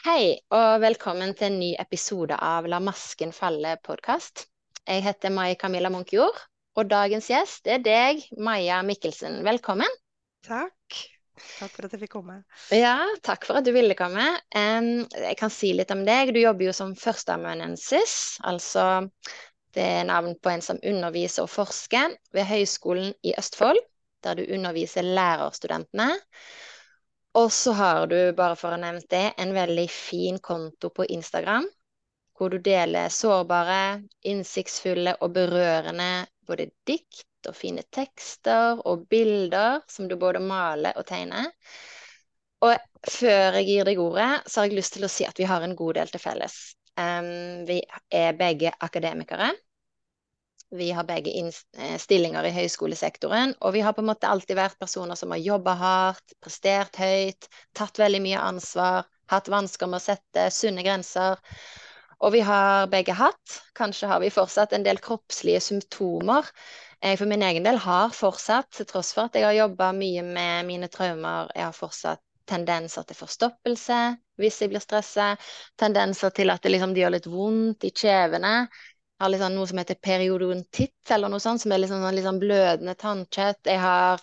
[0.00, 4.46] Hei, og velkommen til en ny episode av La masken falle-podkast.
[4.88, 6.38] Jeg heter Mai Camilla Munkjord,
[6.80, 9.42] og dagens gjest er deg, Maja Mikkelsen.
[9.44, 9.92] Velkommen.
[10.48, 10.96] Takk.
[11.58, 12.38] Takk for at jeg fikk komme.
[12.72, 12.94] Ja,
[13.28, 14.24] takk for at du ville komme.
[14.56, 16.32] Jeg kan si litt om deg.
[16.32, 18.86] Du jobber jo som førsteamanuensis, altså
[19.76, 23.84] det er navn på en som underviser og forsker ved Høgskolen i Østfold,
[24.24, 26.14] der du underviser lærerstudentene.
[27.38, 31.68] Og så har du, bare for å nevne det, en veldig fin konto på Instagram,
[32.34, 40.08] hvor du deler sårbare, innsiktsfulle og berørende både dikt og fine tekster og bilder som
[40.08, 41.52] du både maler og tegner.
[42.66, 42.74] Og
[43.08, 45.62] før jeg gir deg ordet, så har jeg lyst til å si at vi har
[45.64, 46.58] en god del til felles.
[46.98, 47.78] Um, vi
[48.10, 49.52] er begge akademikere.
[50.70, 54.78] Vi har begge eh, stillinger i høyskolesektoren, og vi har på en måte alltid vært
[54.78, 60.04] personer som har jobba hardt, prestert høyt, tatt veldig mye ansvar, hatt vansker med å
[60.04, 61.42] sette sunne grenser.
[62.20, 66.46] Og vi har begge hatt, kanskje har vi fortsatt, en del kroppslige symptomer.
[67.02, 70.22] Jeg for min egen del har fortsatt, til tross for at jeg har jobba mye
[70.22, 74.00] med mine traumer, jeg har fortsatt tendenser til forstoppelse
[74.40, 75.34] hvis jeg blir stressa,
[75.78, 78.54] tendenser til at det liksom det gjør litt vondt i kjevene
[79.20, 83.68] har liksom noe som heter periodontitt, eller noe sånt, som er liksom, liksom blødende tannkjøtt.
[83.68, 84.22] Jeg har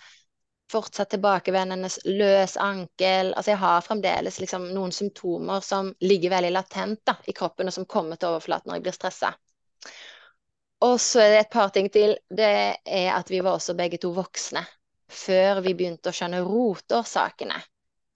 [0.72, 3.34] fortsatt tilbakevendende løs ankel.
[3.34, 7.78] Altså jeg har fremdeles liksom noen symptomer som ligger veldig latent da, i kroppen, og
[7.78, 9.32] som kommer til overflaten når jeg blir stressa.
[10.88, 12.18] Og så er det et par ting til.
[12.30, 14.66] Det er at vi var også begge to voksne
[15.08, 17.62] før vi begynte å skjønne rotårsakene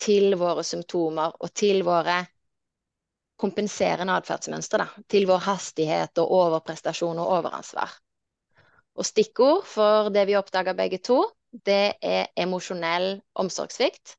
[0.02, 2.19] til våre symptomer og til våre
[3.42, 7.94] kompenserende atferdsmønstre da, til vår hastighet og overprestasjon og overansvar.
[9.00, 14.17] Og stikkord for det vi oppdaga begge to, det er emosjonell omsorgssvikt.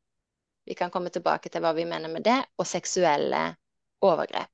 [0.67, 3.45] Vi kan komme tilbake til hva vi mener med det, og seksuelle
[4.03, 4.51] overgrep.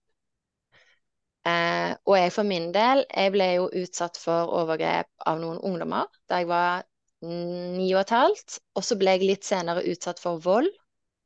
[1.49, 6.09] Eh, og jeg for min del, jeg ble jo utsatt for overgrep av noen ungdommer
[6.29, 6.83] da jeg var
[7.25, 10.69] ni og et halvt, og så ble jeg litt senere utsatt for vold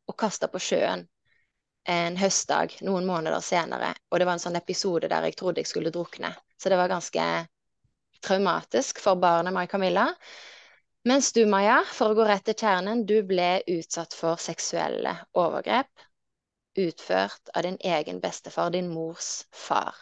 [0.09, 1.07] og kasta på sjøen
[1.89, 3.93] en høstdag noen måneder senere.
[4.11, 6.33] Og det var en sånn episode der jeg trodde jeg skulle drukne.
[6.59, 7.27] Så det var ganske
[8.23, 10.13] traumatisk for barnet Mai Camilla.
[11.09, 15.91] Mens du, Maja, for å gå rett til kjernen, du ble utsatt for seksuelle overgrep
[16.79, 19.97] utført av din egen bestefar, din mors far.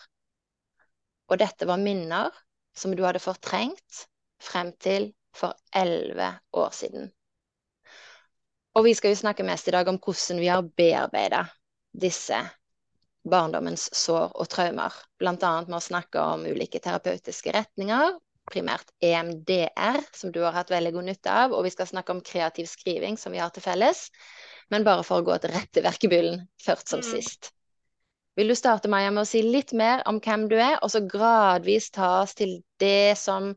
[1.30, 2.34] Og dette var minner
[2.76, 4.04] som du hadde fortrengt
[4.42, 7.10] frem til for elleve år siden.
[8.76, 11.46] Og vi skal jo snakke mest i dag om hvordan vi har bearbeida
[11.92, 12.38] disse
[13.28, 14.94] barndommens sår og traumer.
[15.20, 18.16] Annet med å snakke om ulike terapeutiske retninger,
[18.50, 22.22] primært EMDR, som du har hatt veldig god nytte av, og vi skal snakke om
[22.24, 24.08] kreativ skriving, som vi har til felles.
[24.70, 27.10] Men bare for å gå til rette verkebyllen først som Mm.
[27.10, 27.52] sist.
[28.36, 31.00] Vil du starte, Maja, med å si litt mer om hvem du er, og så
[31.06, 33.54] gradvis ta oss til det som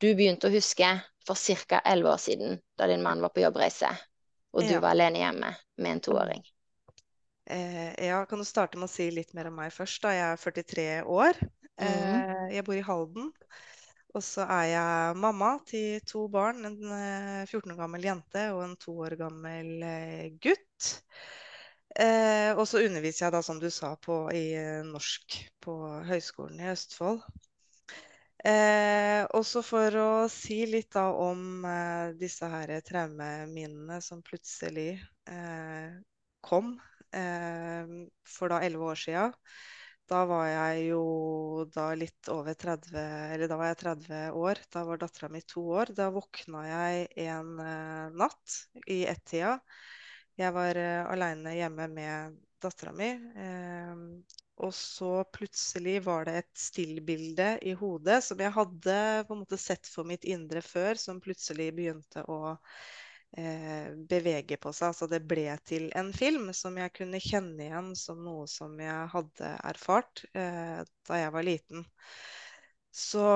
[0.00, 1.80] du begynte å huske for ca.
[1.84, 3.88] elleve år siden, da din mann var på jobbreise,
[4.52, 4.80] og du Ja.
[4.80, 6.44] var alene hjemme med en toåring?
[7.48, 10.02] Eh, ja, kan du starte med å si litt mer om meg først?
[10.04, 10.12] da?
[10.12, 11.38] Jeg er 43 år.
[11.80, 13.30] Eh, jeg bor i Halden.
[14.16, 16.64] Og så er jeg mamma til to barn.
[16.68, 20.90] En eh, 14 år gammel jente og en to år gammel eh, gutt.
[21.96, 25.76] Eh, og så underviser jeg da, som du sa, på, i eh, norsk på
[26.08, 27.24] Høgskolen i Østfold.
[28.44, 34.92] Eh, også for å si litt da om eh, disse her traumeminnene som plutselig
[35.26, 35.96] eh,
[36.46, 39.24] kom eh, for da elleve år sia.
[40.08, 41.00] Da var jeg jo
[41.74, 42.96] da litt over 30,
[43.34, 44.60] eller da var jeg 30 år.
[44.72, 45.92] Da var dattera mi to år.
[45.96, 48.56] Da våkna jeg en eh, natt
[48.88, 49.58] i ett-tida.
[50.38, 53.10] Jeg var uh, aleine hjemme med dattera mi.
[53.44, 54.04] Eh,
[54.64, 58.96] og så plutselig var det et stillbilde i hodet som jeg hadde
[59.28, 62.64] på en måte sett for mitt indre før, som plutselig begynte å eh,
[64.08, 64.94] bevege på seg.
[64.96, 69.10] Så det ble til en film som jeg kunne kjenne igjen som noe som jeg
[69.12, 71.84] hadde erfart eh, da jeg var liten.
[72.94, 73.26] Så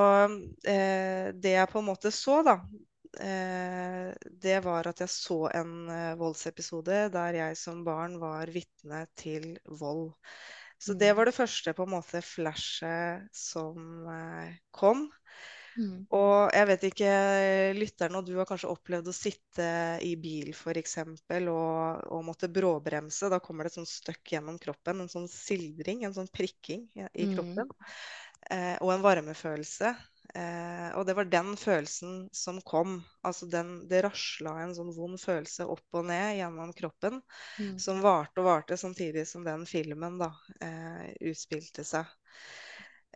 [0.67, 2.57] eh, det jeg på en måte så, da,
[3.21, 4.11] eh,
[4.43, 9.55] det var at jeg så en eh, voldsepisode der jeg som barn var vitne til
[9.69, 10.11] vold.
[10.83, 15.07] Så det var det første på en måte flashet som eh, kom.
[15.79, 16.07] Mm.
[16.13, 17.11] Og jeg vet ikke,
[17.79, 19.67] lytteren og du har kanskje opplevd å sitte
[20.05, 20.99] i bil f.eks.
[21.49, 23.31] Og, og måtte bråbremse.
[23.33, 25.01] Da kommer det et sånt støkk gjennom kroppen.
[25.05, 27.37] En sånn sildring, en sånn prikking i, i Mm.
[27.37, 27.71] kroppen.
[28.51, 29.95] Eh, og en varmefølelse.
[30.35, 33.01] Eh, og det var den følelsen som kom.
[33.27, 37.21] Altså den, det rasla en sånn vond følelse opp og ned gjennom kroppen,
[37.59, 37.79] Mm.
[37.79, 40.31] som varte og varte samtidig som den filmen da
[40.61, 42.07] eh, utspilte seg.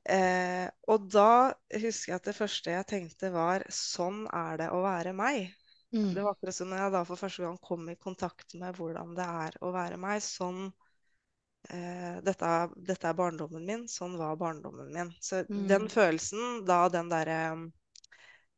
[0.06, 4.82] Eh, og da husker jeg at det første jeg tenkte var sånn er det å
[4.84, 5.48] være meg.
[5.94, 6.12] Mm.
[6.14, 9.14] Det var akkurat som når jeg da for første gang kom i kontakt med hvordan
[9.18, 10.22] det er å være meg.
[10.22, 10.68] Sånn
[11.70, 13.86] eh, dette, dette er barndommen min.
[13.90, 15.12] Sånn var barndommen min.
[15.20, 15.66] Så Mm.
[15.68, 17.40] den følelsen, da den derre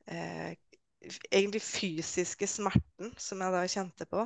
[0.07, 0.55] eh,
[1.31, 4.25] Egentlig fysiske smerten som jeg da kjente på,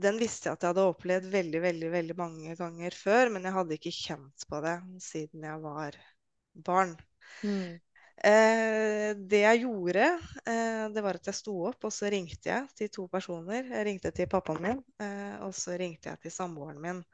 [0.00, 3.52] den visste jeg at jeg hadde opplevd veldig, veldig, veldig mange ganger før, men jeg
[3.58, 4.72] hadde ikke kjent på det
[5.04, 5.98] siden jeg var
[6.54, 6.94] barn.
[7.42, 7.80] Mm.
[8.24, 10.06] Eh, det jeg gjorde,
[10.46, 13.66] eh, det var at jeg sto opp, og så ringte jeg til to personer.
[13.66, 17.04] Jeg ringte til pappaen min, eh, og så ringte jeg til samboeren min.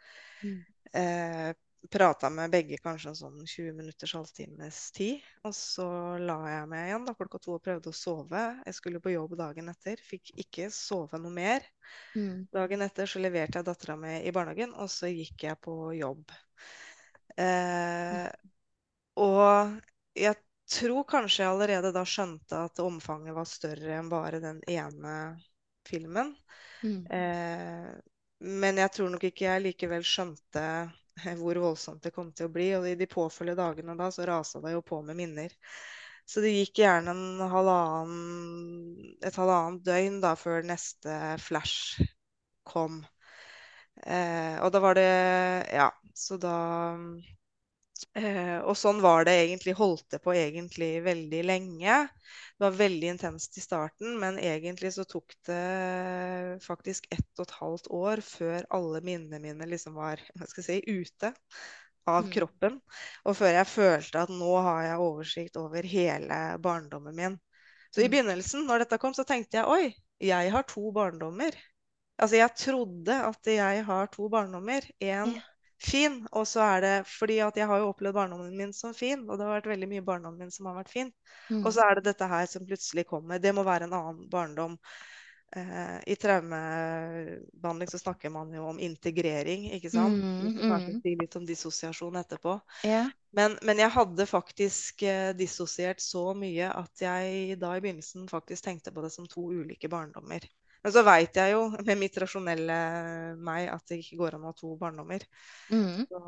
[0.44, 0.60] Mm.
[1.00, 1.50] Eh,
[1.88, 5.22] Prata med begge kanskje en sånn 20 minutters halvtimes tid.
[5.48, 5.86] Og så
[6.20, 8.42] la jeg meg igjen da klokka to og prøvde å sove.
[8.66, 10.02] Jeg skulle på jobb dagen etter.
[10.04, 11.64] Fikk ikke sove noe mer.
[12.12, 12.44] Mm.
[12.52, 16.36] Dagen etter så leverte jeg dattera mi i barnehagen, og så gikk jeg på jobb.
[17.40, 18.28] Eh,
[19.20, 19.80] og
[20.16, 20.36] jeg
[20.70, 25.14] tror kanskje jeg allerede da skjønte at omfanget var større enn bare den ene
[25.88, 26.32] filmen.
[26.82, 27.04] Mm.
[27.10, 27.90] Eh,
[28.40, 30.64] men jeg tror nok ikke jeg likevel skjønte
[31.40, 32.70] hvor voldsomt det kom til å bli.
[32.78, 35.56] Og i de påfølgende dagene da så rasa det jo på med minner.
[36.30, 41.98] Så det gikk gjerne en halvannen, et halvannet døgn da før neste flash
[42.70, 43.00] kom.
[44.06, 45.10] Eh, og da var det
[45.74, 46.54] Ja, så da
[47.18, 47.39] Eh,
[48.68, 49.74] og sånn var det egentlig.
[49.78, 51.96] Holdt det på egentlig veldig lenge.
[52.56, 55.60] Det var veldig intenst i starten, men egentlig så tok det
[56.64, 60.84] faktisk ett og et halvt år før alle minnene mine liksom var hva skal jeg
[60.84, 61.32] si, ute
[62.10, 62.32] av Mm.
[62.32, 62.78] kroppen.
[63.28, 67.38] Og før jeg følte at nå har jeg oversikt over hele barndommen min.
[67.90, 68.12] Så i Mm.
[68.12, 71.56] begynnelsen, når dette kom, så tenkte jeg oi, jeg har to barndommer.
[72.20, 74.84] Altså, jeg trodde at jeg har to barndommer.
[75.00, 75.40] En Ja.
[75.84, 79.22] Fin, og så er det fordi at jeg har jo opplevd barndommen min som fin,
[79.28, 81.12] og det har vært veldig mye barndommen min som har vært fin.
[81.48, 81.62] Mm.
[81.62, 83.40] Og så er det dette her som plutselig kommer.
[83.42, 84.76] Det må være en annen barndom.
[85.56, 90.20] Eh, I traumebehandling så snakker man jo om integrering, ikke sant?
[90.22, 91.00] Mm, mm.
[91.02, 92.54] si litt om dissosiasjon etterpå.
[92.86, 93.10] Yeah.
[93.34, 98.68] Men, men jeg hadde faktisk eh, dissosiert så mye at jeg da i begynnelsen faktisk
[98.68, 100.46] tenkte på det som to ulike barndommer.
[100.80, 102.76] Men så veit jeg jo med mitt rasjonelle
[103.44, 105.24] meg at det ikke går an å ha to barndommer.
[105.68, 106.06] Mm.
[106.08, 106.20] Så,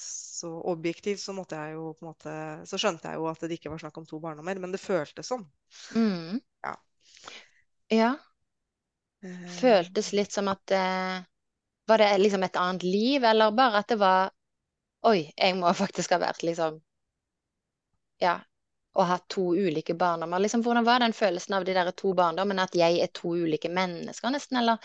[0.00, 2.36] så objektivt så måtte jeg jo på en måte
[2.70, 5.28] Så skjønte jeg jo at det ikke var snakk om to barndommer, men det føltes
[5.28, 5.44] sånn.
[5.92, 6.40] Mm.
[6.64, 6.74] Ja.
[7.92, 8.10] Ja.
[9.24, 11.20] Eh, Føltes litt som at eh,
[11.88, 14.30] Var det liksom et annet liv, eller bare at det var
[15.08, 16.80] Oi, jeg må faktisk ha vært liksom
[18.22, 18.40] Ja.
[18.98, 20.42] Og hatt to ulike barndommer.
[20.42, 22.64] Liksom, hvordan var den følelsen av de der to barndommene?
[22.66, 24.82] At jeg er to ulike mennesker, nesten, eller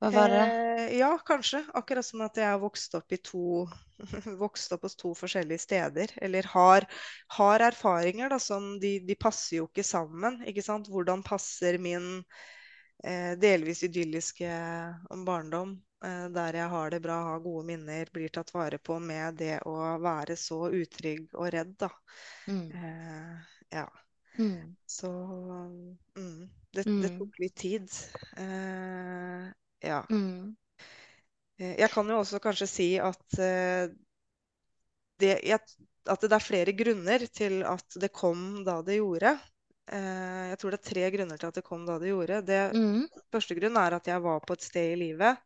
[0.00, 0.44] hva var det?
[0.48, 1.60] Eh, ja, kanskje.
[1.76, 3.66] Akkurat som at jeg har vokst opp to
[4.40, 6.14] Vokst opp hos to forskjellige steder.
[6.24, 6.86] Eller har,
[7.36, 10.40] har erfaringer da, som de, de passer jo ikke sammen.
[10.48, 10.88] Ikke sant?
[10.88, 12.24] Hvordan passer min
[13.04, 14.48] eh, delvis idylliske
[15.28, 15.89] barndom, eh,
[16.34, 19.74] der jeg har det bra, har gode minner, blir tatt vare på, med det å
[20.00, 21.90] være så utrygg og redd, da.
[22.48, 22.70] Mm.
[22.74, 23.86] Eh, ja.
[24.38, 24.76] Mm.
[24.86, 25.10] Så
[26.16, 27.18] mm, det, det Mm.
[27.18, 27.90] tok litt tid.
[28.36, 29.50] Eh,
[29.80, 30.00] ja.
[30.10, 30.56] Mm.
[31.58, 33.88] Eh, Jeg kan jo også kanskje si at eh,
[35.22, 35.60] det, jeg,
[36.14, 39.36] at det er flere grunner til at det kom da det gjorde.
[39.88, 42.40] Eh, Jeg tror det er tre grunner til at det kom da det gjorde.
[42.46, 43.08] Det Mm.
[43.32, 45.38] første grunn er at jeg var på et sted i livet.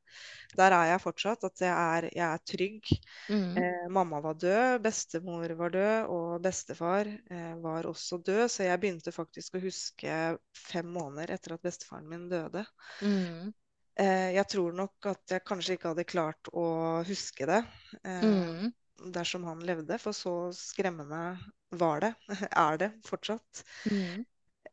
[0.57, 1.45] Der er jeg fortsatt.
[1.45, 2.85] At jeg er, jeg er trygg.
[3.29, 3.57] Mm.
[3.59, 8.49] Eh, mamma var død, bestemor var død, og bestefar eh, var også død.
[8.51, 12.67] Så jeg begynte faktisk å huske fem måneder etter at bestefaren min døde.
[13.03, 13.53] Mm.
[13.97, 17.65] Eh, jeg tror nok at jeg kanskje ikke hadde klart å huske det
[18.05, 18.73] eh, Mm.
[19.13, 21.37] Dersom han levde, for så skremmende
[21.75, 22.13] var det.
[22.51, 23.65] Er det fortsatt.
[23.91, 24.25] Mm.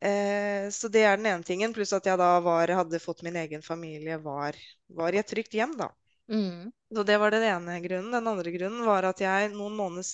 [0.02, 1.74] Eh, så det er den ene tingen.
[1.74, 4.58] Pluss at jeg da var, hadde fått min egen familie, var,
[4.88, 5.92] var i et trygt hjem, da.
[6.32, 6.72] Mm.
[6.96, 8.12] Så det var den ene grunnen.
[8.12, 10.08] Den andre grunnen var at jeg noen måneder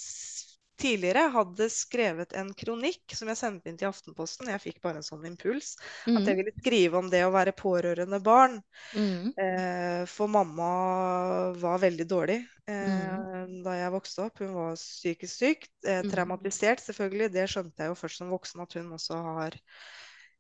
[0.78, 4.50] tidligere hadde skrevet en kronikk som jeg sendte inn til Aftenposten.
[4.52, 5.76] Jeg fikk bare en sånn impuls.
[6.14, 6.38] At jeg Mm.
[6.38, 8.62] ville skrive om det å være pårørende barn.
[8.94, 9.34] Mm.
[9.38, 13.18] Eh, for mamma var veldig dårlig eh,
[13.48, 13.64] Mm.
[13.64, 14.40] da jeg vokste opp.
[14.40, 15.68] Hun var psykisk syk.
[15.86, 16.12] Eh, Mm.
[16.12, 17.32] traumatisert, selvfølgelig.
[17.32, 19.54] Det skjønte jeg jo først som voksen, at hun også har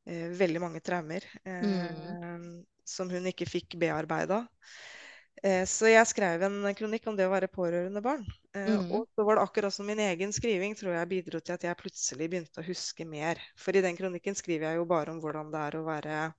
[0.07, 2.65] eh, veldig mange traumer eh, Mm.
[2.85, 4.47] som hun ikke fikk bearbeida.
[5.43, 8.25] Eh, så jeg skrev en kronikk om det å være pårørende barn.
[8.55, 8.91] Eh, Mm.
[8.91, 11.77] og så var det akkurat som min egen skriving tror jeg bidro til at jeg
[11.77, 13.37] plutselig begynte å huske mer.
[13.55, 16.33] For i den kronikken skriver jeg jo bare om hvordan det er å være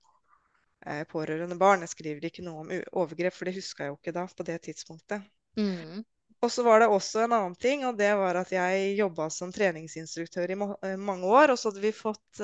[0.87, 1.81] eh, pårørende barn.
[1.81, 4.63] Jeg skriver ikke noe om overgrep, for det huska jeg jo ikke da på det
[4.63, 5.23] tidspunktet.
[5.57, 6.05] Mm.
[6.43, 9.53] Og så var det også en annen ting, og det var at jeg jobba som
[9.53, 11.51] treningsinstruktør i mange år.
[11.51, 12.39] Og så hadde vi fått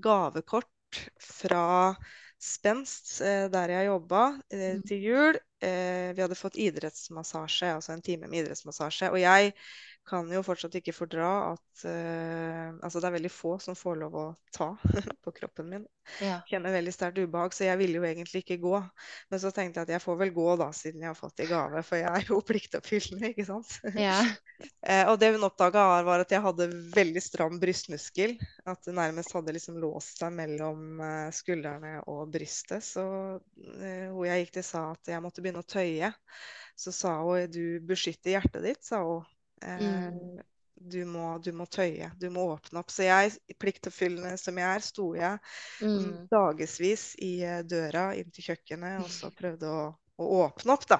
[0.00, 1.94] gavekort fra
[2.42, 4.82] Spenst, eh, der jeg jobba, eh, Mm.
[4.82, 5.38] til jul.
[5.62, 9.10] Eh, vi hadde fått idrettsmassasje, altså en time med idrettsmassasje.
[9.14, 9.52] Og jeg
[10.08, 14.16] kan jo fortsatt ikke fordra at uh, Altså, det er veldig få som får lov
[14.18, 14.72] å ta
[15.24, 15.84] på kroppen min.
[16.22, 16.40] Ja.
[16.48, 18.74] Kjenner veldig sterkt ubehag, så jeg ville jo egentlig ikke gå.
[19.30, 21.48] Men så tenkte jeg at jeg får vel gå, da, siden jeg har fått i
[21.50, 21.82] gave.
[21.86, 23.76] For jeg er jo pliktoppfyllende, ikke sant.
[23.94, 24.18] Ja.
[24.24, 28.34] uh, og det hun oppdaga, var at jeg hadde veldig stram brystmuskel.
[28.68, 32.84] At det nærmest hadde liksom låst seg mellom eh, skuldrene og brystet.
[32.86, 33.04] Så
[33.38, 36.10] uh, hun jeg gikk til, sa at jeg måtte begynne å tøye.
[36.78, 39.22] Så sa hun du beskytter hjertet ditt, sa hun.
[39.62, 40.40] Eh, Mm.
[40.74, 42.90] du, må, du må tøye, du må åpne opp.
[42.90, 45.38] Så jeg, pliktoppfyllende som jeg er, sto jeg
[45.82, 46.26] Mm.
[46.30, 49.84] dagevis i eh, døra inn til kjøkkenet og så prøvde å,
[50.18, 50.98] å åpne opp, da.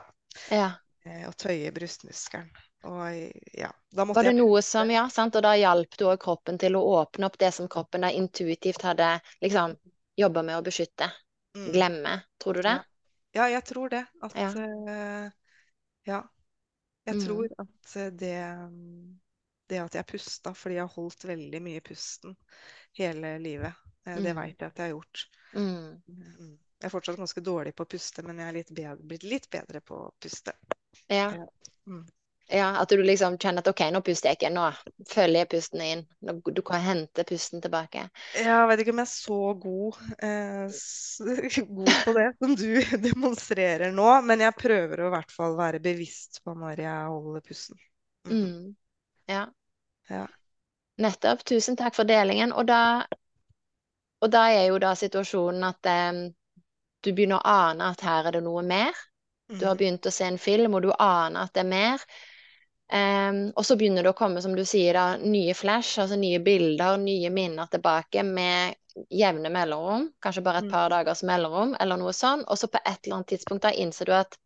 [0.51, 0.71] ja.
[1.07, 2.51] eh, Og tøye brystmuskelen.
[2.83, 6.75] Og ja, Var det noe som, ja, sant, og da hjalp du òg kroppen til
[6.77, 9.15] å åpne opp det som kroppen da intuitivt hadde
[9.45, 9.77] liksom
[10.19, 11.11] jobba med å beskytte?
[11.55, 11.71] Mm.
[11.73, 12.75] Glemme, tror du det?
[12.79, 12.89] Ja.
[13.33, 14.03] Ja, jeg tror det.
[14.21, 14.51] At Ja.
[14.53, 15.31] Uh,
[16.05, 16.23] Ja.
[17.07, 17.21] Jeg Mm.
[17.25, 18.37] tror at eh, det
[19.71, 22.37] Det at jeg pusta, fordi jeg har holdt veldig mye pusten
[22.99, 23.75] hele livet.
[24.07, 24.37] eh, Det Mm.
[24.37, 25.27] veit jeg at jeg har gjort.
[25.55, 26.03] Mm.
[26.09, 26.59] Mm.
[26.81, 29.49] Jeg er fortsatt ganske dårlig på å puste, men jeg er litt bedre, blitt litt
[29.51, 30.53] bedre på å puste.
[31.09, 31.37] Ja.
[31.37, 31.47] Ja.
[31.87, 32.05] Mm.
[32.53, 34.69] Ja, at du liksom kjenner at OK, nå puster jeg ikke, nå
[35.15, 36.05] følger jeg pusten inn.
[36.29, 38.09] Nå, du kan hente pusten tilbake.
[38.33, 42.69] Ja, Jeg vet ikke om jeg er så god, eh, god på det som du
[43.09, 47.45] demonstrerer nå, men jeg prøver å i hvert fall være bevisst på når jeg holder
[47.51, 47.83] pusten.
[48.25, 48.47] Mm.
[48.47, 48.77] Mm.
[49.29, 49.53] Ja.
[50.09, 50.27] Ja.
[51.05, 51.43] Nettopp.
[51.51, 52.53] Tusen takk for delingen.
[52.63, 52.81] Og da,
[54.23, 56.21] og da er jo da situasjonen at eh,
[57.05, 58.97] du begynner å ane at her er det noe mer.
[59.59, 59.81] Du har Mhm.
[59.81, 62.05] begynt å se en film, og du aner at det er mer.
[62.93, 66.41] Em, og så begynner det å komme, som du sier, da, nye flash, altså nye
[66.45, 68.77] bilder, nye minner tilbake med
[69.23, 70.11] jevne mellomrom.
[70.23, 70.93] Kanskje bare et par Mm.
[70.93, 72.45] dagers mellomrom, eller noe sånn.
[72.49, 74.37] Og så på et eller annet tidspunkt da innser du at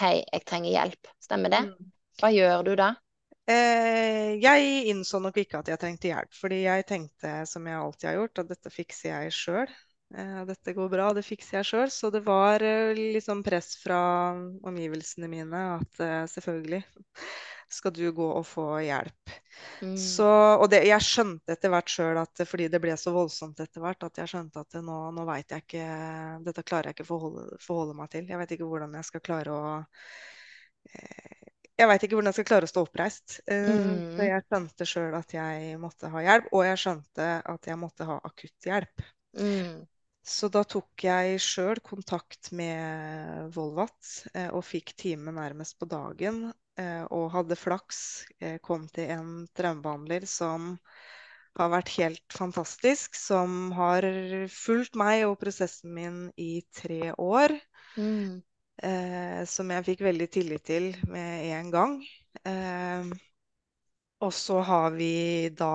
[0.00, 1.14] hei, jeg trenger hjelp.
[1.20, 1.64] Stemmer det?
[1.66, 1.92] Mm.
[2.22, 2.94] Hva gjør du da?
[3.50, 8.08] Eh, jeg innså nok ikke at jeg trengte hjelp, fordi jeg tenkte, som jeg alltid
[8.10, 9.72] har gjort, at dette fikser jeg sjøl.
[10.14, 11.90] Eh, dette går bra, det fikser jeg sjøl.
[11.90, 14.00] Så det var eh, liksom press fra
[14.70, 16.82] omgivelsene mine at eh, selvfølgelig
[17.72, 19.32] skal du gå og få hjelp.
[19.82, 19.96] Mm.
[19.98, 23.82] Så, og det, jeg skjønte etter hvert sjøl at fordi det ble så voldsomt etter
[23.84, 25.86] hvert, at jeg skjønte at nå, nå veit jeg ikke
[26.46, 28.26] Dette klarer jeg ikke å forholde, forholde meg til.
[28.30, 29.62] Jeg vet ikke hvordan jeg skal klare å
[30.94, 33.40] eh, Jeg veit ikke hvordan jeg skal klare å stå oppreist.
[33.46, 34.02] Eh, Mm.
[34.16, 38.08] Så jeg skjønte sjøl at jeg måtte ha hjelp, og jeg skjønte at jeg måtte
[38.08, 39.08] ha akutt hjelp.
[39.38, 39.80] Mm.
[40.26, 46.50] Så da tok jeg sjøl kontakt med Volvat eh, og fikk time nærmest på dagen.
[46.78, 48.26] Eh, og hadde flaks.
[48.38, 50.74] Eh, kom til en traumebehandler som
[51.58, 53.16] har vært helt fantastisk.
[53.16, 54.04] Som har
[54.52, 57.56] fulgt meg og prosessen min i tre år.
[57.96, 58.38] Mm.
[58.84, 61.98] Eh, som jeg fikk veldig tillit til med en gang.
[64.20, 65.74] Og så har vi da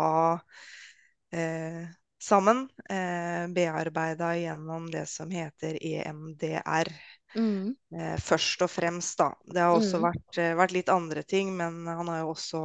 [1.33, 1.85] eh,
[2.25, 6.89] sammen eh, bearbeida gjennom det som heter EMDR.
[7.35, 7.75] Mm.
[7.95, 9.29] Eh, først og fremst, da.
[9.45, 10.07] Det har også Mm.
[10.09, 12.63] vært, eh, vært litt andre ting, men han har jo også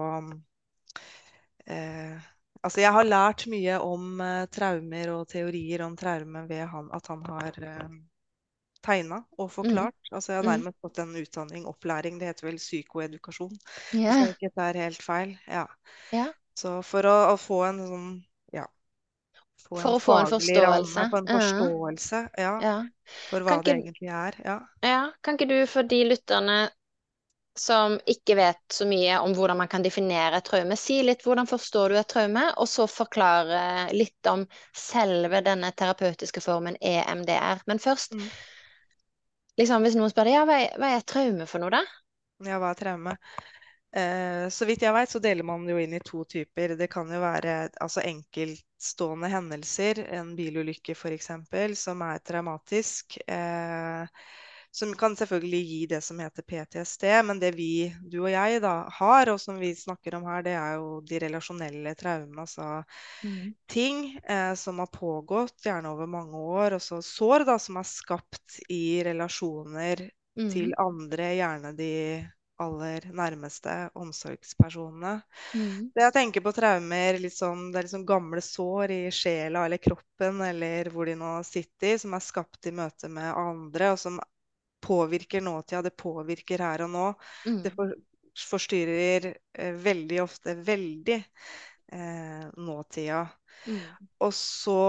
[1.66, 2.18] eh,
[2.62, 7.06] Altså, jeg har lært mye om eh, traumer og teorier om traume ved han, at
[7.08, 7.86] han har eh,
[8.84, 9.96] tegna og forklart.
[10.12, 10.50] Altså, jeg har Mm.
[10.50, 13.56] nærmest fått en utdanning, opplæring, det heter vel psykoedukasjon,
[13.92, 14.12] Ja.
[14.12, 15.38] Så ikke det er helt feil.
[15.48, 15.66] Ja.
[16.12, 16.32] Yeah.
[16.54, 18.08] Så for å, å få en sånn
[19.70, 20.94] få For å få en forståelse.
[21.00, 21.38] ramme, få en Ja.
[21.38, 22.76] forståelse, ja, Ja.
[23.30, 24.34] for Kan hva det ikke- egentlig er.
[24.44, 24.60] Ja.
[24.82, 26.70] Ja, kan ikke du for de lytterne
[27.56, 31.46] som ikke vet så mye om hvordan man kan definere et traume, si litt hvordan
[31.46, 37.60] forstår du et traume, og så forklare litt om selve denne terapeutiske formen EMDR.
[37.66, 38.30] Men først, Mm.
[39.58, 41.82] liksom hvis noen spør deg, ja, hva er, hva er traume for noe, da?
[42.42, 43.18] Ja, hva er traume?
[43.92, 46.76] Eh, så vidt jeg vet, så deler man jo inn i to typer.
[46.78, 51.32] Det kan jo være altså enkeltstående hendelser, en bilulykke f.eks.,
[51.80, 53.18] som er traumatisk.
[53.26, 54.06] Eh,
[54.70, 58.74] som kan selvfølgelig gi det som heter PTSD, men det vi, du og jeg, da
[59.00, 62.44] har, og som vi snakker om her, det er jo de relasjonelle traumene.
[62.46, 62.68] Altså
[63.70, 67.88] ting eh, som har pågått gjerne over mange år, og så sår da, som er
[67.88, 70.06] skapt i relasjoner
[70.50, 70.78] til Mm.
[70.78, 71.90] andre, gjerne de
[72.60, 75.14] aller nærmeste omsorgspersonene.
[75.54, 75.90] Mm.
[75.94, 80.42] Det jeg tenker på traumer, sånn, det er liksom gamle sår i sjela eller kroppen,
[80.46, 84.20] eller hvor de nå sitter, som er skapt i møte med andre, og som
[84.84, 85.82] påvirker nåtida.
[85.82, 87.08] Det påvirker her og nå.
[87.44, 87.76] Det Mm.
[87.76, 87.94] for,
[88.50, 91.18] forstyrrer eh, veldig ofte veldig
[91.92, 93.26] eh, nåtida.
[93.66, 93.80] Mm.
[94.20, 94.80] Og så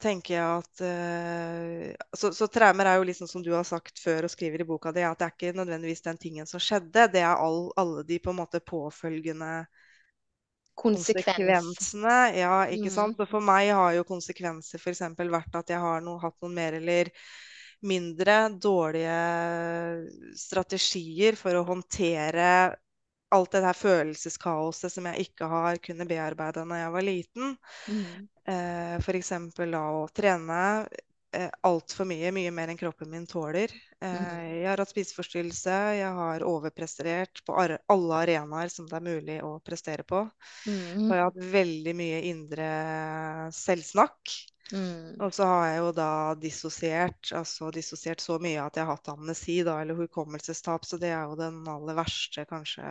[0.00, 4.26] tenker jeg at uh, så, så traumer er jo liksom som du har sagt før
[4.28, 7.08] og skriver i boka di, at det er ikke nødvendigvis den tingen som skjedde.
[7.14, 9.66] Det er all, alle de på en måte påfølgende
[10.74, 11.66] Konsekvens.
[11.96, 12.16] konsekvensene.
[12.38, 12.94] Ja, ikke Mm.
[12.94, 13.18] sant.
[13.20, 15.00] Og for meg har jo konsekvenser f.eks.
[15.32, 17.10] vært at jeg har noe, hatt noen mer eller
[17.86, 19.16] mindre dårlige
[20.38, 22.48] strategier for å håndtere
[23.36, 27.56] alt det her følelseskaoset som jeg ikke har kunnet bearbeide når jeg var liten.
[27.88, 28.28] Mm.
[28.48, 29.32] Eh, F.eks.
[29.74, 30.60] da å trene
[31.36, 33.72] eh, altfor mye, mye mer enn kroppen min tåler.
[34.00, 34.62] Eh, Mm.
[34.62, 39.56] jeg har hatt spiseforstyrrelse, jeg har overprestert på alle arenaer som det er mulig å
[39.66, 40.22] prestere på.
[40.26, 40.30] Og
[40.66, 41.10] Mm.
[41.14, 42.68] jeg har hatt veldig mye indre
[43.54, 44.36] selvsnakk.
[44.72, 45.14] Mm.
[45.22, 46.08] Og så har jeg jo da
[46.42, 51.12] dissosiert, altså dissosiert så mye at jeg har hatt amnesi, da, eller hukommelsestap, så det
[51.14, 52.82] er jo den aller verste, kanskje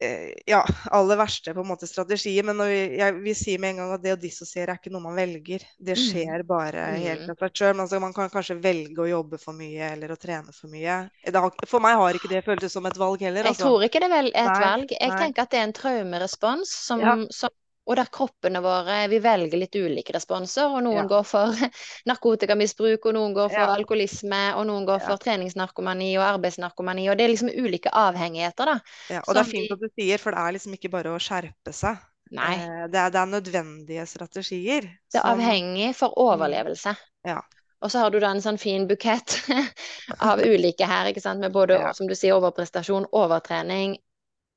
[0.00, 2.46] eh, Ja, aller verste på en måte strategien.
[2.46, 4.92] Men når vi, jeg vil si med en gang at det å dissosiere er ikke
[4.92, 5.64] noe man velger.
[5.78, 6.02] Det Mm.
[6.04, 7.30] skjer bare helt Mm.
[7.30, 7.80] av seg sjøl.
[7.80, 11.10] Altså, man kan kanskje velge å jobbe for mye eller å trene for mye.
[11.24, 13.64] Det har, for meg har ikke det føltes som et valg heller, Jeg altså.
[13.64, 14.90] tror ikke det er et Nei, valg.
[14.90, 15.18] Jeg nei.
[15.18, 17.16] tenker at det er en traumerespons som, Ja.
[17.30, 17.50] som
[17.86, 21.06] og der kroppene våre Vi velger litt ulike responser, og noen Ja.
[21.06, 21.52] går for
[22.10, 23.74] narkotikamisbruk, og noen går for Ja.
[23.76, 25.06] alkoholisme, og noen går Ja.
[25.06, 28.80] for treningsnarkomani og arbeidsnarkomani, og det er liksom ulike avhengigheter, da.
[29.10, 31.18] Ja, og det er fint at du sier, for det er liksom ikke bare å
[31.22, 31.96] skjerpe seg.
[32.32, 32.54] Nei.
[32.54, 34.82] Eh, det, er, det er nødvendige strategier.
[35.12, 36.96] Det er avhengig for overlevelse.
[37.24, 37.40] Ja.
[37.82, 39.36] Og så har du da en sånn fin bukett
[40.20, 43.98] av ulike her, ikke sant, med både, som du sier, overprestasjon, overtrening,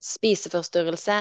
[0.02, 1.20] spiseforstyrrelse,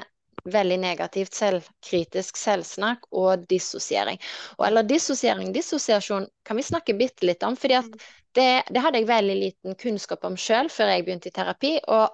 [0.53, 4.19] veldig negativt selvkritisk selvsnakk og dissosiering.
[4.59, 8.01] Og, eller dissosiering, dissosiasjon kan vi snakke bitte litt om, fordi at Mm.
[8.37, 11.79] det, det hadde jeg veldig liten kunnskap om sjøl før jeg begynte i terapi.
[11.89, 12.11] og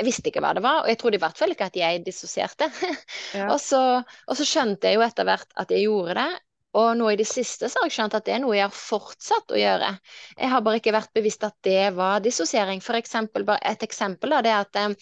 [0.00, 2.00] jeg visste ikke hva det var, og jeg trodde i hvert fall ikke at jeg
[2.06, 2.68] dissosierte.
[3.32, 3.52] Ja.
[3.52, 3.78] og, så,
[4.28, 6.30] og så skjønte jeg jo etter hvert at jeg gjorde det.
[6.80, 8.72] Og nå i det siste så har jeg skjønt at det er noe jeg har
[8.72, 9.90] fortsatt å gjøre.
[10.38, 12.80] Jeg har bare ikke vært bevisst at det var dissosiering.
[12.80, 14.94] For eksempel, bare et eksempel da, det er at Eh,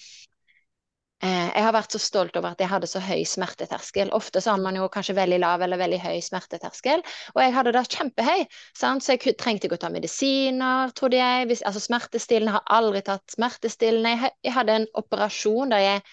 [1.20, 4.08] Jeg har vært så stolt over at jeg hadde så høy smerteterskel.
[4.16, 7.02] Ofte så har man jo kanskje veldig lav eller veldig høy smerteterskel,
[7.34, 8.46] og jeg hadde da kjempehøy.
[8.78, 9.04] Sant?
[9.04, 11.50] Så jeg trengte ikke å ta medisiner, trodde jeg.
[11.50, 14.14] Hvis, altså smertestillende, har aldri tatt smertestillende.
[14.16, 16.04] Jeg, jeg hadde en operasjon der jeg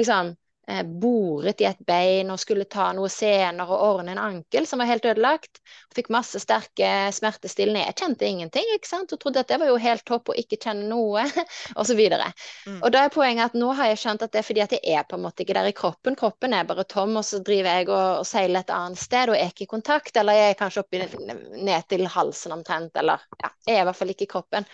[0.00, 0.32] liksom
[0.68, 4.82] eh, boret i et bein og skulle ta noe senere og ordne en ankel som
[4.82, 5.60] var helt ødelagt.
[5.96, 7.84] Fikk masse sterke smertestillende.
[7.86, 9.12] Jeg kjente ingenting, ikke sant?
[9.12, 11.24] og trodde at det var jo helt topp å ikke kjenne noe,
[11.78, 12.30] og så videre.
[12.66, 12.80] Mm.
[12.82, 14.98] Og da er poenget at nå har jeg skjønt at det er fordi at jeg
[14.98, 16.18] er på en måte ikke der i kroppen.
[16.18, 19.38] Kroppen er bare tom, og så driver jeg og, og seiler et annet sted og
[19.38, 20.14] er ikke i kontakt.
[20.20, 24.00] Eller jeg er kanskje oppi ned til halsen omtrent, eller ja, jeg er i hvert
[24.02, 24.68] fall ikke i kroppen.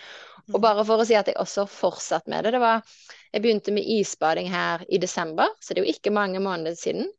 [0.53, 2.83] Og bare for å si at jeg også har fortsatt med det, det var
[3.33, 7.09] Jeg begynte med isbading her i desember, så det er jo ikke mange måneder siden.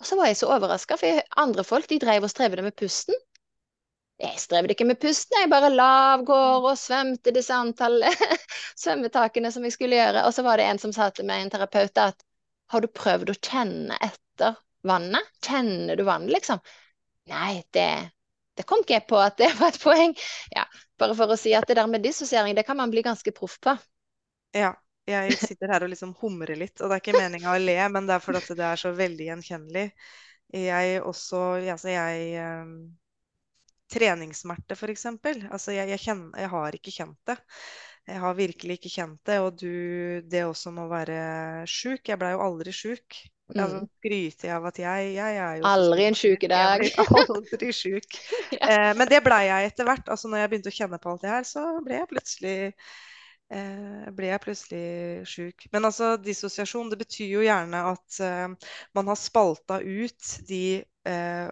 [0.00, 2.76] Og så var jeg så overraska, for jeg, andre folk de drev og strevde med
[2.78, 3.18] pusten.
[4.20, 8.02] Jeg strevde ikke med pusten, jeg bare lavgår og svømte disse antall
[8.82, 10.24] svømmetakene som jeg skulle gjøre.
[10.28, 12.24] Og så var det en som sa til meg, en terapeut, at
[12.72, 14.56] har du prøvd å kjenne etter
[14.88, 15.28] vannet?
[15.44, 16.60] Kjenner du vannet, liksom?
[17.32, 17.88] Nei, det,
[18.60, 20.14] det kom ikke jeg på at det var et poeng.
[20.52, 20.66] Ja,
[21.00, 23.56] bare for å si at det der med dissosiering, det kan man bli ganske proff
[23.64, 23.74] på.
[24.56, 24.74] Ja,
[25.08, 28.08] jeg sitter her og liksom humrer litt, og det er ikke meninga å le, men
[28.08, 29.86] det er fordi det er så veldig gjenkjennelig.
[30.60, 32.74] Jeg også, altså jeg um,
[33.90, 35.44] Treningssmerte, eksempel.
[35.50, 37.36] Altså jeg, jeg, kjenner, jeg har ikke kjent det.
[38.10, 39.38] Jeg har virkelig ikke kjent det.
[39.44, 39.68] Og du,
[40.30, 41.18] det også med å være
[41.70, 42.08] sjuk.
[42.10, 43.20] Jeg blei jo aldri sjuk.
[43.50, 43.88] Altså, Mm.
[43.98, 46.44] skryter jeg av at jeg, jeg er jo Aldri en sjuk.
[46.52, 46.84] dag.
[46.84, 48.18] Jeg blir aldri sjuk.
[48.70, 50.06] Eh, men det blei jeg etter hvert.
[50.14, 52.54] Altså når jeg begynte å kjenne på alt det her, så ble jeg plutselig
[53.50, 54.84] eh, ble jeg plutselig
[55.30, 55.66] sjuk.
[55.74, 60.62] Men altså, dissosiasjon, det betyr jo gjerne at eh, man har spalta ut de
[61.10, 61.48] eh,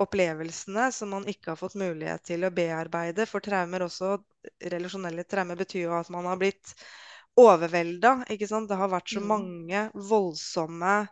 [0.00, 3.26] opplevelsene som man ikke har fått mulighet til å bearbeide.
[3.28, 4.16] For traumer også,
[4.72, 6.74] relasjonelle traumer, betyr jo at man har blitt
[7.40, 8.14] overvelda.
[8.28, 9.26] Det har vært så Mm.
[9.26, 11.08] mange voldsomme,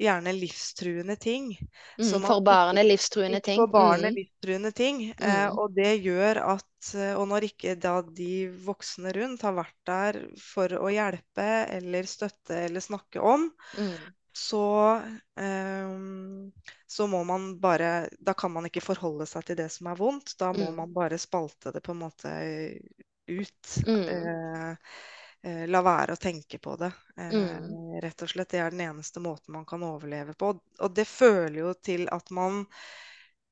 [0.00, 1.50] gjerne livstruende ting.
[1.98, 3.60] Mm, som for barnet livstruende ting.
[3.60, 4.16] For barnet Mm.
[4.16, 5.00] livstruende ting.
[5.20, 5.58] Eh, Mm.
[5.58, 10.18] og det gjør at eh, Og når ikke da de voksne rundt har vært der
[10.40, 14.12] for å hjelpe eller støtte eller snakke om, Mm.
[14.32, 15.02] Så,
[15.40, 16.52] um,
[16.86, 20.36] så må man bare Da kan man ikke forholde seg til det som er vondt.
[20.38, 20.76] Da må Mm.
[20.76, 22.34] man bare spalte det på en måte
[23.26, 23.76] ut.
[23.86, 24.08] Mm.
[24.08, 24.74] Uh,
[25.46, 26.92] uh, la være å tenke på det.
[27.16, 28.00] Mm.
[28.02, 28.48] rett og slett.
[28.48, 30.54] Det er den eneste måten man kan overleve på.
[30.80, 32.64] Og det føler jo til at man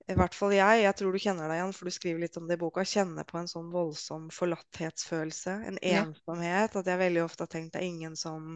[0.09, 2.47] i hvert fall jeg, jeg tror du kjenner deg igjen, for du skriver litt om
[2.49, 6.77] det i boka, kjenner på en sånn voldsom forlatthetsfølelse, en ensomhet.
[6.81, 8.55] At jeg veldig ofte har tenkt det er ingen som,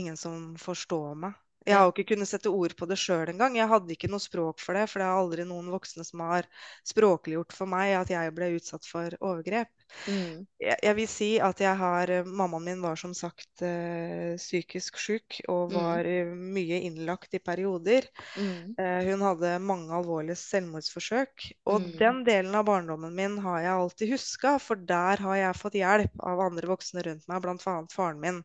[0.00, 1.34] ingen som forstår meg.
[1.64, 3.54] Jeg har jo ikke kunnet sette ord på det sjøl engang.
[3.56, 6.48] Jeg hadde ikke noe språk for det, for det er aldri noen voksne som har
[6.84, 9.72] språkliggjort for meg at jeg ble utsatt for overgrep.
[10.06, 10.44] Mm.
[10.60, 15.38] Jeg, jeg vil si at jeg har Mammaen min var som sagt eh, psykisk syk
[15.48, 15.76] og Mm.
[15.76, 16.42] var mm.
[16.54, 18.08] mye innlagt i perioder.
[18.36, 18.74] Mm.
[18.78, 21.46] Eh, hun hadde mange alvorlige selvmordsforsøk.
[21.66, 21.92] Og Mm.
[21.98, 26.20] den delen av barndommen min har jeg alltid huska, for der har jeg fått hjelp
[26.20, 27.78] av andre voksne rundt meg, bl.a.
[27.92, 28.42] faren min,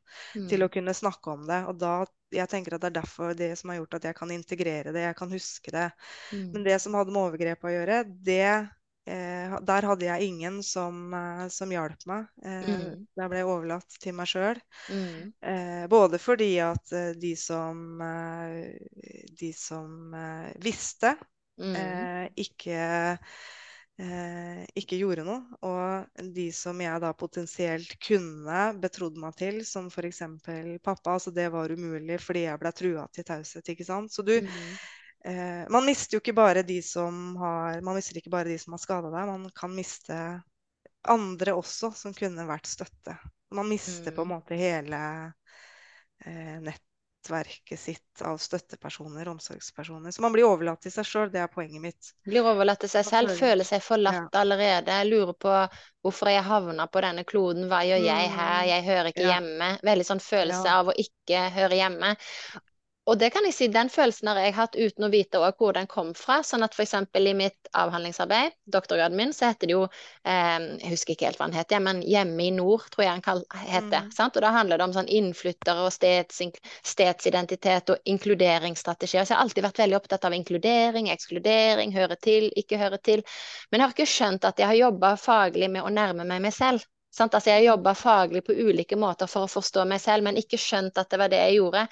[0.50, 1.66] til å kunne snakke om det.
[1.68, 4.32] Og da jeg tenker at det er derfor det som har gjort at jeg kan
[4.32, 5.88] integrere det, jeg kan huske det.
[6.54, 8.68] Men det som hadde med overgrep å gjøre, det eh,
[9.70, 12.28] Der hadde jeg ingen som, eh, som hjalp meg.
[12.46, 13.08] Eh, Mm.
[13.18, 14.60] jeg ble overlatt til meg sjøl.
[14.90, 15.34] Mm.
[15.42, 18.74] Eh, både fordi at eh, de som, eh,
[19.40, 21.16] de som eh, visste,
[21.60, 21.76] Mm.
[21.76, 23.18] eh, ikke,
[24.00, 25.42] eh, ikke gjorde noe.
[25.68, 30.22] Og de som jeg da potensielt kunne betrodd meg til, som f.eks.
[30.84, 34.12] pappa, altså det var umulig fordi jeg ble trua til taushet, ikke sant.
[34.14, 34.78] Så du Mm.
[35.30, 38.74] Eh, Man mister jo ikke bare de som har Man mister ikke bare de som
[38.76, 40.20] har skada deg, man kan miste
[41.08, 43.14] andre også som kunne vært støtte.
[43.56, 44.34] Man mister på en Mm.
[44.36, 45.00] måte hele
[46.26, 50.12] eh, nettverket sitt av støttepersoner, omsorgspersoner.
[50.12, 52.12] Så man blir overlatt til seg sjøl, det er poenget mitt.
[52.28, 53.88] Blir overlatt til seg selv, føler- seg seg Ja.
[53.88, 55.00] forlatt allerede.
[55.10, 55.56] Lurer på
[56.04, 59.40] hvorfor jeg havna på denne kloden, hva gjør jeg her, Mm, jeg hører ikke ja.
[59.40, 59.80] hjemme.
[59.84, 60.80] Veldig sånn følelse Ja.
[60.80, 62.16] av å ikke høre hjemme.
[63.10, 65.88] Og det kan jeg si, den følelsen har jeg hatt uten å vite hvor den
[65.90, 66.40] kom fra.
[66.46, 66.94] Sånn at f.eks.
[67.18, 71.48] i mitt avhandlingsarbeid, doktorgraden min, så heter det jo eh, Jeg husker ikke helt hva
[71.50, 74.06] den heter, men Hjemme i nord, tror jeg kall- heter.
[74.06, 74.12] Mm.
[74.14, 74.38] sant?
[74.38, 76.44] Og da handler det om sånn innflyttere og steds,
[76.94, 79.26] stedsidentitet og inkluderingsstrategier.
[79.26, 83.26] Så jeg har alltid vært veldig opptatt av inkludering, ekskludering, høre til, ikke høre til.
[83.72, 86.54] Men jeg har ikke skjønt at jeg har jobba faglig med å nærme meg meg
[86.54, 86.86] selv.
[87.12, 87.34] Sant?
[87.34, 91.00] Altså jeg jobba faglig på ulike måter for å forstå meg selv, men ikke skjønt
[91.02, 91.86] at det var det jeg gjorde.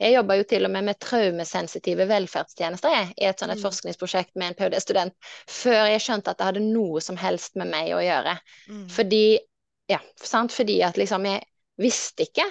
[0.00, 3.66] Jeg jobba jo til og med med traumesensitive velferdstjenester jeg, i et sånt et Mm.
[3.66, 5.14] forskningsprosjekt med en ph.d.-student,
[5.48, 8.36] før jeg skjønte at det hadde noe som helst med meg å gjøre.
[8.68, 8.86] Mm.
[8.96, 9.24] Fordi,
[9.92, 10.52] ja, sant?
[10.56, 11.44] Fordi at liksom jeg
[11.80, 12.46] visste ikke.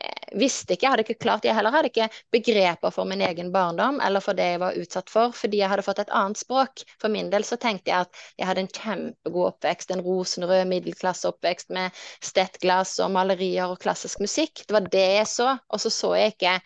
[0.00, 3.52] Eh, Visste ikke, jeg hadde ikke klart, jeg heller hadde ikke begreper for min egen
[3.54, 6.82] barndom eller for det jeg var utsatt for, fordi jeg hadde fått et annet språk.
[6.98, 11.70] For min del så tenkte jeg at jeg hadde en kjempegod oppvekst, en rosenrød middelklasseoppvekst
[11.76, 14.64] med stettglass og malerier og klassisk musikk.
[14.66, 16.58] Det var det jeg så, og så så jeg ikke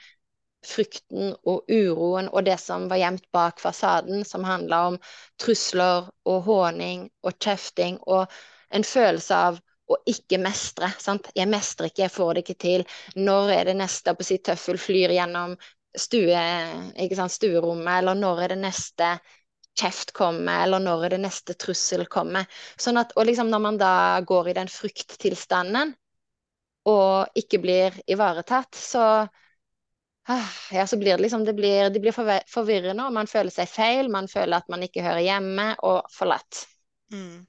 [0.66, 4.98] frykten og uroen og det som var gjemt bak fasaden, som handla om
[5.40, 8.26] trusler og håning og kjefting og
[8.74, 10.90] en følelse av å ikke mestre.
[11.00, 11.30] Sant?
[11.36, 12.86] Jeg mestrer ikke, jeg får det ikke til.
[13.16, 15.56] Når er det neste på sitt tøffel flyr gjennom
[15.98, 16.44] stue,
[17.16, 19.12] sant, stuerommet, eller når er det neste
[19.78, 22.46] kjeft kommer, eller når er det neste trussel kommer.
[22.80, 23.92] Sånn at, og liksom når man da
[24.26, 25.94] går i den frykttilstanden
[26.88, 29.04] og ikke blir ivaretatt, så
[30.28, 32.16] ah, ja, så blir det liksom det blir, det blir
[32.48, 36.64] forvirrende, og man føler seg feil, man føler at man ikke hører hjemme, og forlatt.
[37.08, 37.46] Mm.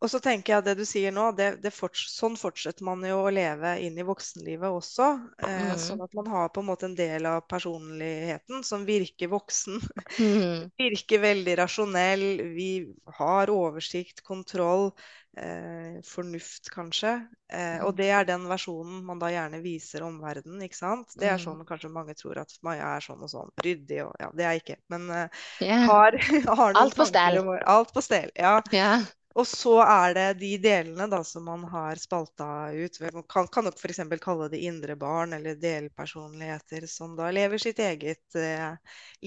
[0.00, 3.02] Og så tenker jeg at det du sier nå, det, det forts sånn fortsetter man
[3.04, 5.10] jo å leve inn i voksenlivet også.
[5.44, 5.78] Eh, Mm.
[5.80, 9.80] Sånn at man har på en måte en del av personligheten som virker voksen.
[10.20, 10.70] Mm.
[10.80, 12.26] Virker veldig rasjonell.
[12.56, 12.70] Vi
[13.18, 14.90] har oversikt, kontroll,
[15.36, 17.12] eh, fornuft kanskje.
[17.52, 21.12] Eh, og det er den versjonen man da gjerne viser omverdenen, ikke sant.
[21.14, 21.44] Det er Mm.
[21.44, 23.52] sånn kanskje mange tror at Maja er sånn og sånn.
[23.62, 24.80] Ryddig og Ja, det er jeg ikke.
[24.88, 25.28] Men eh,
[25.86, 26.16] har,
[26.58, 27.40] har noen Alt på stell.
[27.66, 28.60] Alt på stell, ja.
[28.72, 28.96] Ja.
[29.36, 32.94] Og så er det de delene da som man har spalta ut.
[33.12, 34.00] Man kan, kan nok f.eks.
[34.24, 38.72] kalle det indre barn eller delpersonligheter som da lever sitt eget eh,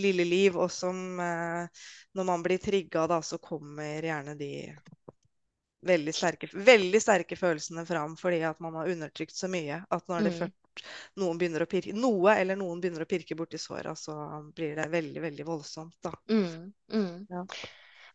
[0.02, 1.86] lille liv, og som eh,
[2.18, 4.50] når man blir trigga, da, så kommer gjerne de
[5.86, 10.24] veldig sterke, veldig sterke følelsene fram fordi at man har undertrykt så mye at når
[10.28, 10.40] det Mm.
[10.40, 10.84] først
[11.18, 14.14] noen begynner å pirke, noe eller noen begynner å pirke borti såra, så
[14.56, 16.12] blir det veldig, veldig voldsomt, da.
[16.30, 16.74] Mm.
[16.92, 17.28] Mm.
[17.30, 17.46] Ja.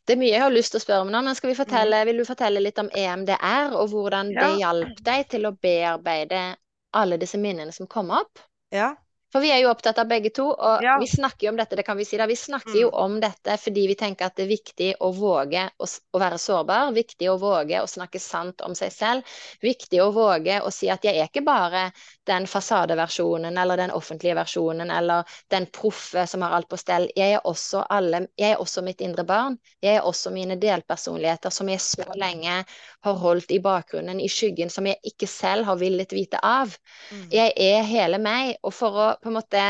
[0.06, 2.04] Det er mye jeg har lyst til å spørre om nå, men skal vi fortelle,
[2.04, 4.56] vil du fortelle litt om EMDR, og hvordan det Ja.
[4.72, 6.56] hjalp deg til å bearbeide
[6.92, 8.38] alle disse minnene som kom opp?
[8.70, 8.94] Ja.
[9.34, 10.92] For vi er jo opptatt av begge to, og Ja.
[11.00, 12.26] vi snakker jo om dette, det kan vi si da.
[12.30, 12.80] Vi snakker Mm.
[12.82, 16.38] jo om dette fordi vi tenker at det er viktig å våge å, å være
[16.38, 19.24] sårbar, viktig å våge å snakke sant om seg selv,
[19.60, 21.90] viktig å våge å si at jeg er ikke bare
[22.30, 27.08] den fasadeversjonen eller den offentlige versjonen eller den proffe som har alt på stell.
[27.16, 29.58] Jeg er også alle, jeg er også mitt indre barn.
[29.82, 32.64] Jeg er også mine delpersonligheter som jeg så lenge
[33.04, 36.72] har holdt i bakgrunnen, i skyggen, som jeg ikke selv har villet vite av.
[37.10, 37.24] Mm.
[37.32, 39.64] Jeg er hele meg, og for å på en måte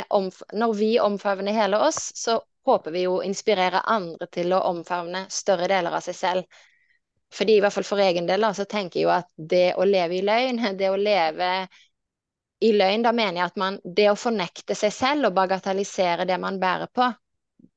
[0.55, 5.27] Når vi omfavner hele oss, så håper vi jo å inspirere andre til å omfavne
[5.31, 6.63] større deler av seg selv.
[7.35, 9.87] Fordi i hvert fall for egen del da, så tenker jeg jo at det å
[9.89, 11.51] leve i løgn, det å leve
[12.65, 16.39] i løgn, da mener jeg at man Det å fornekte seg selv og bagatellisere det
[16.41, 17.11] man bærer på,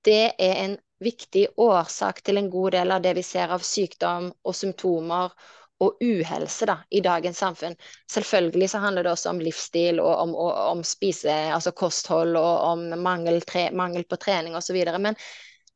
[0.06, 4.32] det er en viktig årsak til en god del av det vi ser av sykdom
[4.44, 5.34] og symptomer
[5.80, 7.76] og uhelse da, i dagens samfunn.
[8.10, 12.64] Selvfølgelig så handler det også om livsstil og om, og, om spise, altså kosthold og
[12.72, 14.80] om mangel, tre, mangel på trening osv.
[14.98, 15.18] Men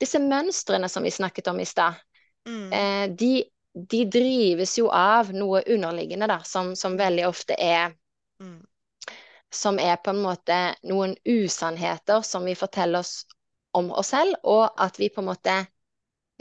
[0.01, 2.01] disse mønstrene som vi snakket om i stad,
[2.41, 2.73] Mm.
[2.73, 7.93] eh, de, de drives jo av noe underliggende, da, som, som veldig ofte er
[8.41, 8.65] Mm.
[9.53, 10.55] som er på en måte
[10.89, 13.27] noen usannheter som vi forteller oss
[13.77, 15.57] om oss selv, og at vi på en måte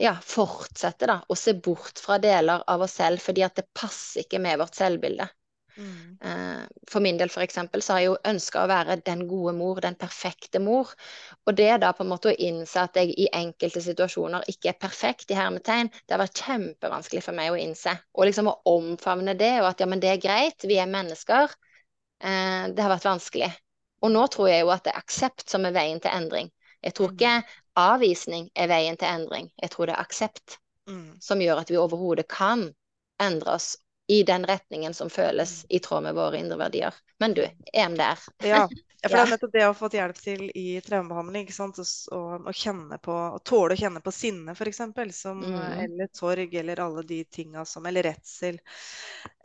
[0.01, 4.25] ja, fortsetter da, å se bort fra deler av oss selv fordi at det passer
[4.25, 5.29] ikke med vårt selvbilde.
[5.77, 6.19] Mm.
[6.21, 9.55] Eh, For min del for eksempel, så har jeg jo ønska å være den gode
[9.57, 10.91] mor, den perfekte mor.
[11.47, 14.81] Og det da på en måte å innse at jeg i enkelte situasjoner ikke er
[14.81, 17.95] perfekt, i hermetegn, det har vært kjempevanskelig for meg å innse.
[18.17, 21.57] Og liksom å omfavne det, og at ja, men det er greit, vi er mennesker.
[22.21, 23.51] Eh, Det har vært vanskelig.
[24.03, 26.51] Og nå tror jeg jo at det er aksept som er veien til endring.
[26.83, 27.35] Jeg tror ikke
[27.81, 29.51] avvisning er veien til endring.
[29.63, 31.21] Jeg tror det er aksept Mm.
[31.23, 32.63] som gjør at vi overhodet kan
[33.21, 33.77] endre oss
[34.11, 36.95] i den retningen som føles i tråd med våre indre verdier.
[37.23, 38.19] Men du, EMDR.
[38.43, 38.47] Ja.
[38.49, 38.69] ja,
[39.05, 41.45] for det er nettopp det jeg har fått hjelp til i traumebehandling.
[41.47, 41.79] ikke sant?
[41.79, 44.81] Å Å, å kjenne på, å tåle å kjenne på sinne, f.eks.
[45.15, 45.61] Som, mm.
[45.85, 48.59] Eller sorg, eller alle de tinga som Eller redsel.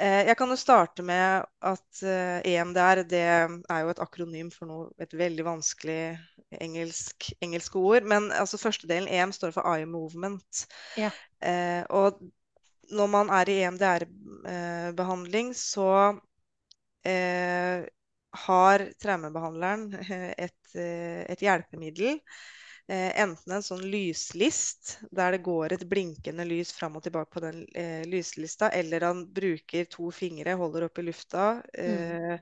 [0.02, 4.72] Eh, jeg kan jo starte med at eh, EMDR det er jo et akronym for
[4.72, 6.00] noe, et veldig vanskelig
[6.58, 8.10] engelsk, engelske ord.
[8.10, 10.66] Men altså første delen, EM, står for eye movement.
[10.98, 11.14] Ja.
[11.46, 12.18] Eh, og
[12.92, 15.90] når man er i EMDR-behandling, så
[17.04, 17.86] eh,
[18.46, 22.20] har traumebehandleren eh, et, eh, et hjelpemiddel.
[22.88, 27.42] Eh, enten en sånn lyslist der det går et blinkende lys fram og tilbake på
[27.42, 31.48] den eh, lyslista, eller han bruker to fingre, holder opp i lufta.
[31.74, 32.38] Eh,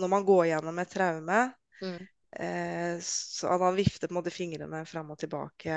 [0.00, 1.42] Når man går gjennom et traume,
[1.82, 2.06] Mm.
[2.32, 5.76] eh, så han vifter på en måte fingrene fram og tilbake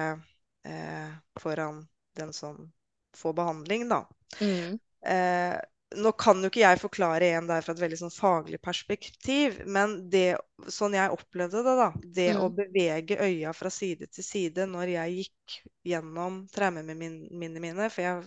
[0.65, 1.84] eh, foran
[2.17, 2.72] den som
[3.15, 4.04] får behandling, da.
[4.41, 4.78] Mm.
[5.06, 5.56] Eh,
[5.96, 10.10] nå kan jo ikke jeg forklare en der fra et veldig sånn faglig perspektiv, men
[10.12, 10.36] det,
[10.67, 12.58] sånn jeg opplevde det, da, det å Mm.
[12.58, 18.26] bevege øya fra side til side når jeg gikk gjennom traumene mine, mine, for jeg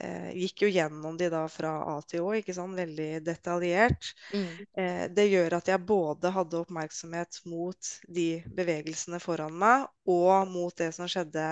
[0.00, 4.12] eh, gikk jo gjennom de da fra A til Å, ikke sant, veldig detaljert.
[4.32, 4.66] Mm.
[4.78, 10.74] Eh, det gjør at jeg både hadde oppmerksomhet mot de bevegelsene foran meg, og mot
[10.78, 11.44] det som skjedde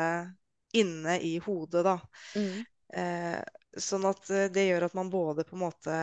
[0.75, 1.99] inne i hodet, da.
[2.37, 2.65] Mm.
[2.99, 3.43] Eh,
[3.79, 5.97] sånn at eh, det gjør at man både på en måte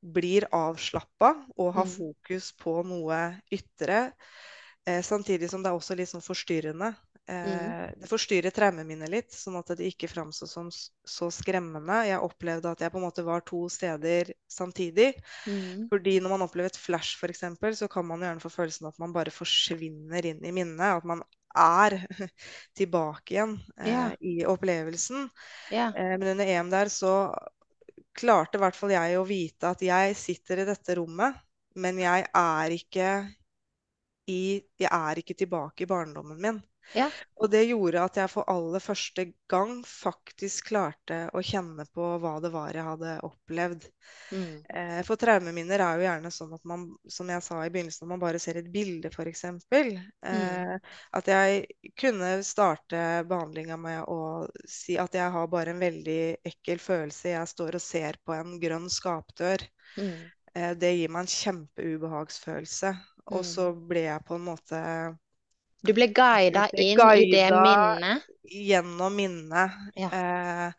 [0.00, 1.92] blir avslappa og har Mm.
[1.98, 4.12] fokus på noe ytre,
[4.86, 6.94] eh, samtidig som det er også litt sånn forstyrrende.
[7.30, 12.00] Eh, det forstyrrer traumeminnet litt, sånn at det ikke framstår som så skremmende.
[12.08, 15.12] Jeg opplevde at jeg på en måte var to steder samtidig.
[15.46, 15.86] Mm.
[15.92, 17.44] Fordi når man opplever et flash, f.eks.,
[17.78, 20.80] så kan man gjerne få følelsen at man bare forsvinner inn i minnet.
[20.96, 21.22] At man
[21.56, 21.96] er
[22.78, 24.10] tilbake igjen Ja.
[24.20, 25.28] i opplevelsen.
[25.70, 25.92] Yeah.
[25.94, 27.14] Eh, men under EM der så
[28.14, 31.36] klarte i hvert fall jeg å vite at jeg sitter i dette rommet,
[31.80, 33.10] men jeg er ikke
[34.32, 34.36] i
[34.80, 36.60] Jeg er ikke tilbake i barndommen min.
[36.96, 37.06] Ja.
[37.40, 42.34] Og det gjorde at jeg for aller første gang faktisk klarte å kjenne på hva
[42.42, 43.86] det var jeg hadde opplevd.
[44.34, 44.56] Mm.
[44.68, 48.12] Eh, For traumeminner er jo gjerne sånn at man, som jeg sa i begynnelsen, at
[48.14, 49.44] man bare ser et bilde, f.eks.
[49.70, 50.74] Eh,
[51.20, 54.20] at jeg kunne starte behandlinga med å
[54.68, 56.20] si at jeg har bare en veldig
[56.52, 57.34] ekkel følelse.
[57.36, 59.64] Jeg står og ser på en grønn skapdør.
[59.96, 60.28] Mm.
[60.54, 62.94] Eh, det gir meg en kjempeubehagsfølelse.
[63.30, 64.78] Og så ble jeg på en måte
[65.86, 68.26] Du ble guida inn i det minnet.
[68.50, 69.70] gjennom minnet.
[69.96, 70.10] Ja.
[70.12, 70.72] Eh,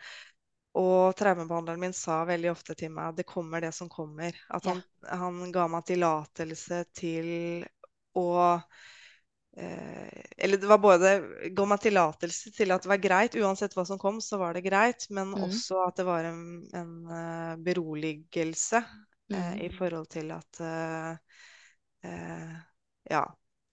[0.79, 4.35] og traumebehandleren min sa veldig ofte til meg det kommer det som kommer.
[4.49, 4.73] At Ja.
[4.75, 7.65] han, han ga meg tillatelse til
[8.15, 8.27] å
[9.57, 11.11] eh, Eller det var både
[11.55, 14.63] ga meg tillatelse til at det var greit, uansett hva som kom, så var det
[14.67, 15.43] greit, men Mm.
[15.47, 19.65] også at det var en, en uh, beroligelse eh, Mm.
[19.67, 21.15] i forhold til at uh,
[22.03, 22.55] eh,
[23.11, 23.25] ja,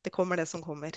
[0.08, 0.92] det kommer det som kommer.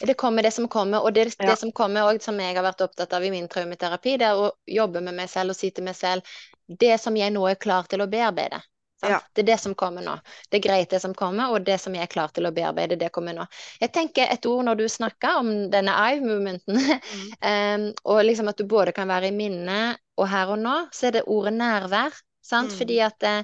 [0.00, 1.54] Det kommer det som kommer, og det, Ja.
[1.56, 4.50] som kommer òg, som jeg har vært opptatt av i min traumeterapi, det er å
[4.66, 6.22] jobbe med meg selv og si til meg selv
[6.68, 8.60] det som jeg nå er klar til å bearbeide.
[9.04, 9.20] Ja.
[9.34, 10.16] Det er det som kommer nå.
[10.50, 12.96] Det er greit, det som kommer, og det som jeg er klar til å bearbeide,
[12.98, 13.46] det kommer nå.
[13.78, 16.76] Jeg tenker et ord når du snakker om denne eye-movementen,
[17.12, 17.86] Mm.
[17.86, 21.06] um, og liksom at du både kan være i minnet og her og nå, så
[21.06, 22.16] er det ordet nærvær.
[22.42, 22.72] Sant?
[22.72, 22.78] Mm.
[22.78, 23.42] Fordi at Eh,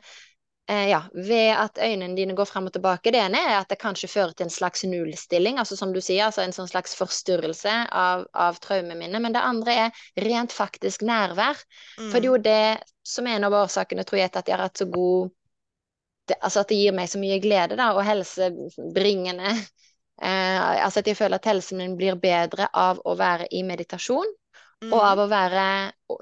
[0.90, 3.10] ja, ved at øynene dine går frem og tilbake.
[3.14, 6.24] Det ene er at det kanskje fører til en slags nullstilling, altså som du sier,
[6.26, 9.22] altså en sånn slags forstyrrelse av, av traumeminnet.
[9.24, 11.58] Men det andre er rent faktisk nærvær.
[12.06, 12.32] For det er Mm.
[12.32, 12.62] jo det
[13.14, 15.30] som er en av årsakene, tror jeg, til at jeg har hatt så god
[16.28, 19.54] det, Altså at det gir meg så mye glede, da, og helsebringende.
[20.22, 24.28] Eh, altså at jeg føler at helsen min blir bedre av å være i meditasjon.
[24.92, 25.02] Og Mm.
[25.02, 25.64] av å være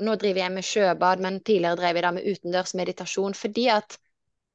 [0.07, 3.35] Nå driver jeg med sjøbad, men tidligere drev jeg da med utendørs meditasjon.
[3.35, 3.99] Fordi at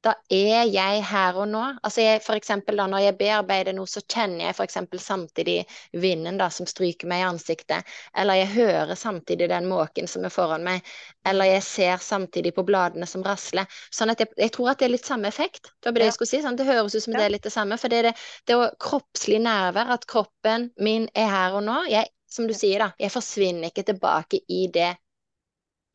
[0.06, 1.62] da er jeg her og nå.
[1.82, 5.56] Altså jeg, for eksempel da når jeg bearbeider noe, så kjenner jeg eksempel samtidig
[5.98, 7.96] vinden da som stryker meg i ansiktet.
[8.14, 10.86] Eller jeg hører samtidig den måken som er foran meg.
[11.26, 13.66] Eller jeg ser samtidig på bladene som rasler.
[13.90, 15.72] Sånn at jeg, jeg tror at det er litt samme effekt.
[15.82, 16.42] Det var det jeg skulle si.
[16.44, 17.80] Sånn, det høres ut som det er litt det samme.
[17.80, 18.14] For det er det,
[18.46, 21.80] det er kroppslig nærvær, at kroppen min er her og nå.
[21.90, 24.92] Jeg, som du sier da, jeg forsvinner ikke tilbake i det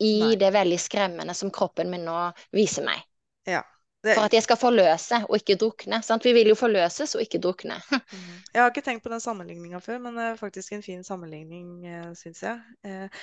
[0.02, 0.36] i Nei.
[0.42, 2.18] det veldig skremmende som kroppen min nå
[2.58, 3.04] viser meg.
[3.46, 3.62] Ja.
[4.02, 6.02] For at jeg skal forløse og ikke drukne.
[6.06, 6.26] Sant?
[6.26, 7.78] Vi vil jo forløses og ikke drukne.
[8.54, 11.86] Jeg har ikke tenkt på den sammenligninga før, men det er faktisk en fin sammenligning,
[11.88, 12.58] eh, syns jeg.
[12.84, 13.22] Eh,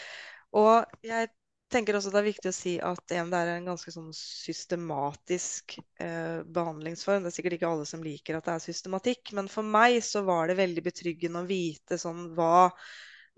[0.57, 1.29] og jeg
[1.73, 6.41] tenker også det er viktig å si at det er en ganske sånn systematisk eh,
[6.47, 7.27] behandlingsform.
[7.27, 10.25] Det er sikkert ikke alle som liker at det er systematikk, men for meg så
[10.25, 12.71] var det veldig betryggende å vite sånn hva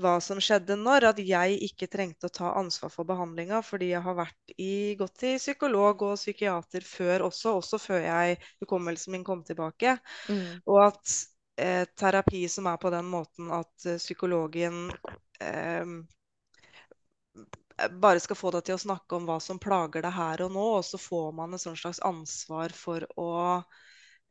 [0.01, 4.03] hva som skjedde når, at jeg ikke trengte å ta ansvar for behandlinga, fordi jeg
[4.05, 9.27] har vært i, gått til psykolog og psykiater før også, også før jeg, hukommelsen min
[9.27, 9.99] kom tilbake.
[10.29, 10.63] Mm.
[10.65, 11.17] Og at
[11.61, 14.89] eh, terapi som er på den måten at psykologen
[15.43, 15.95] eh,
[17.91, 20.67] bare skal få deg til å snakke om hva som plager deg her og nå,
[20.81, 23.31] og så får man et slags ansvar for å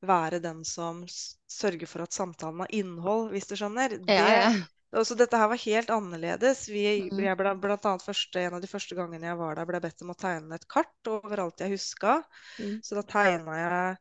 [0.05, 1.01] være den som
[1.49, 3.97] sørger for at samtalen har innhold, hvis du skjønner.
[4.07, 4.51] Ja, ja.
[4.89, 6.63] Altså, dette her var helt annerledes.
[6.71, 7.19] Vi, Mhm.
[7.21, 10.01] jeg ble, blant annet første, en av de første gangene jeg var der, ble bedt
[10.01, 12.23] om å tegne et kart over alt jeg huska.
[12.57, 12.79] Mm.
[12.83, 13.97] Så da tegna jeg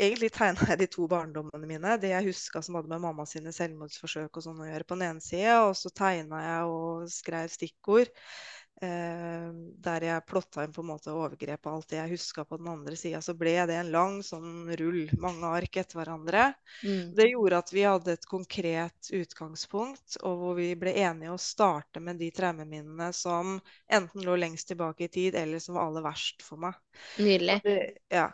[0.00, 1.98] Egentlig tegna jeg de to barndommene mine.
[2.00, 5.04] Det jeg huska som hadde med mamma sine selvmordsforsøk og sånn å gjøre på den
[5.10, 8.08] ene sida, og så tegna jeg og skrev stikkord.
[8.82, 9.50] Eh,
[9.84, 12.70] der jeg plotta inn på en måte overgrep og alt det jeg huska på den
[12.72, 13.20] andre sida.
[13.22, 16.48] Så ble det en lang sånn rull, mange ark etter hverandre.
[16.82, 17.12] Mm.
[17.14, 22.02] Det gjorde at vi hadde et konkret utgangspunkt, og hvor vi ble enige å starte
[22.02, 26.42] med de traumeminnene som enten lå lengst tilbake i tid, eller som var aller verst
[26.42, 26.78] for meg.
[27.22, 27.60] Nydelig.
[27.62, 27.78] Det,
[28.10, 28.28] ja.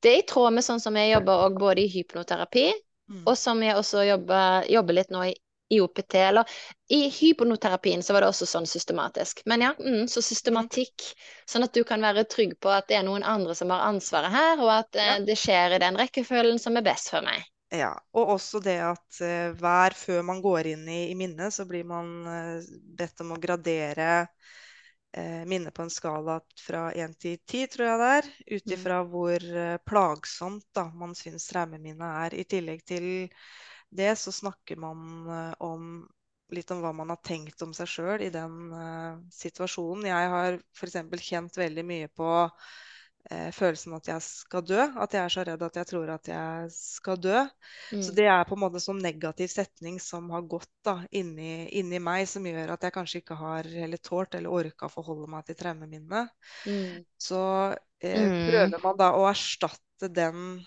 [0.00, 2.70] Det er i tråd med sånn som jeg jobber både i hypnoterapi,
[3.08, 3.22] Mm.
[3.24, 5.30] og som jeg også jobber, jobber litt nå i,
[5.68, 6.14] i OPT.
[6.14, 6.44] Eller
[6.88, 9.42] i hyponoterapien så var det også sånn systematisk.
[9.46, 11.10] Men ja, mm, så systematikk.
[11.48, 14.32] Sånn at du kan være trygg på at det er noen andre som har ansvaret
[14.34, 17.44] her, og at eh, det skjer i den rekkefølgen som er best for meg.
[17.68, 21.66] Ja, og også det at uh, hver før man går inn i, i minnet, så
[21.68, 22.64] blir man uh,
[22.96, 28.00] bedt om å gradere uh, minnet på en skala fra 1 til 10, tror jeg
[28.00, 28.30] det er.
[28.54, 28.74] Ut Mm.
[28.78, 29.44] ifra hvor
[29.84, 32.38] plagsomt da, man syns traumeminnet er.
[32.40, 33.10] I tillegg til
[33.90, 36.08] det så snakker man eh, om
[36.54, 40.06] litt om hva man har tenkt om seg sjøl i den uh, situasjonen.
[40.08, 40.96] Jeg har f.eks.
[41.24, 44.86] kjent veldig mye på uh, følelsen at jeg skal dø.
[44.96, 47.42] At jeg er så redd at jeg tror at jeg skal dø.
[47.90, 48.14] Så Mm.
[48.16, 52.24] det er på en måte sånn negativ setning som har gått da inni, inni meg,
[52.28, 55.58] som gjør at jeg kanskje ikke har heller tålt eller orka å forholde meg til
[55.60, 56.32] traumeminnet.
[56.64, 57.04] Mm.
[57.20, 57.42] Så
[57.74, 60.62] uh, prøver man da å erstatte den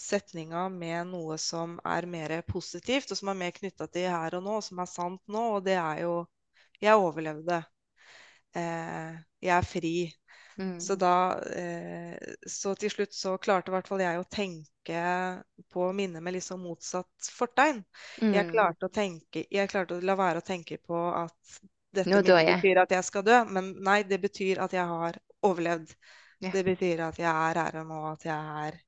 [0.00, 4.44] setninga med noe som er mer positivt, og som er mer knytta til her og
[4.46, 6.14] nå, og som er sant nå, og det er jo
[6.80, 7.62] Jeg overlevde.
[8.56, 9.92] Eh, jeg er fri.
[10.58, 10.80] Mm.
[10.80, 11.12] Så da
[11.56, 12.16] eh,
[12.48, 15.02] Så til slutt så klarte i hvert fall jeg å tenke
[15.70, 17.82] på minnet med liksom motsatt fortegn.
[18.32, 18.50] Jeg Mm.
[18.50, 21.60] klarte å tenke Jeg klarte å la være å tenke på at
[21.94, 22.46] dette jeg.
[22.48, 25.94] betyr at jeg skal dø, men nei, det betyr at jeg har overlevd.
[26.40, 26.50] Ja.
[26.52, 28.78] Det betyr at jeg er her og nå, at jeg er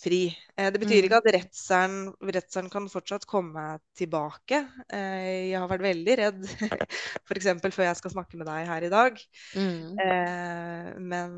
[0.00, 0.20] fri.
[0.56, 1.06] Eh, det betyr Mm.
[1.08, 4.60] ikke at redselen, kan fortsatt komme tilbake.
[4.92, 6.44] Eh, jeg har vært veldig redd,
[7.26, 7.48] f.eks.
[7.74, 9.18] før jeg skal snakke med deg her i dag.
[9.56, 9.96] Mm.
[10.00, 11.34] Eh, men,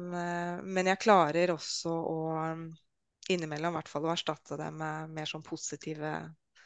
[0.65, 2.19] men jeg klarer også å
[2.53, 2.67] um,
[3.31, 6.19] innimellom i hvert fall å erstatte det med mer sånn positive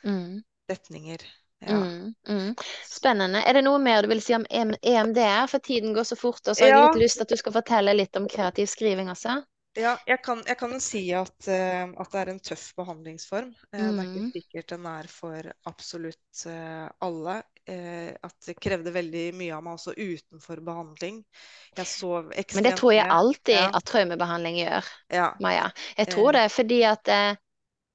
[0.05, 0.40] Mm.
[0.70, 1.23] setninger.
[1.62, 1.77] Ja.
[1.79, 2.14] Mm.
[2.27, 2.54] Mm.
[2.90, 3.38] Spennende.
[3.46, 5.46] Er det noe mer du vil si om EMDR?
[5.46, 6.87] For tiden går så fort, og så har jeg Ja.
[6.88, 9.44] litt lyst til at du skal fortelle litt om kreativ skriving også.
[9.73, 13.54] Ja, jeg kan, jeg kan jo si at, uh, at det er en tøff behandlingsform.
[13.73, 14.33] Eh, det er ikke Mm.
[14.35, 17.38] sikkert den er for absolutt uh, alle.
[17.62, 21.20] At det krevde veldig mye av meg også utenfor behandling.
[21.79, 25.29] Jeg sov Men det tror jeg alltid Ja, at traumebehandling gjør, ja.
[25.40, 25.70] Maja.
[25.96, 27.08] Jeg tror det fordi at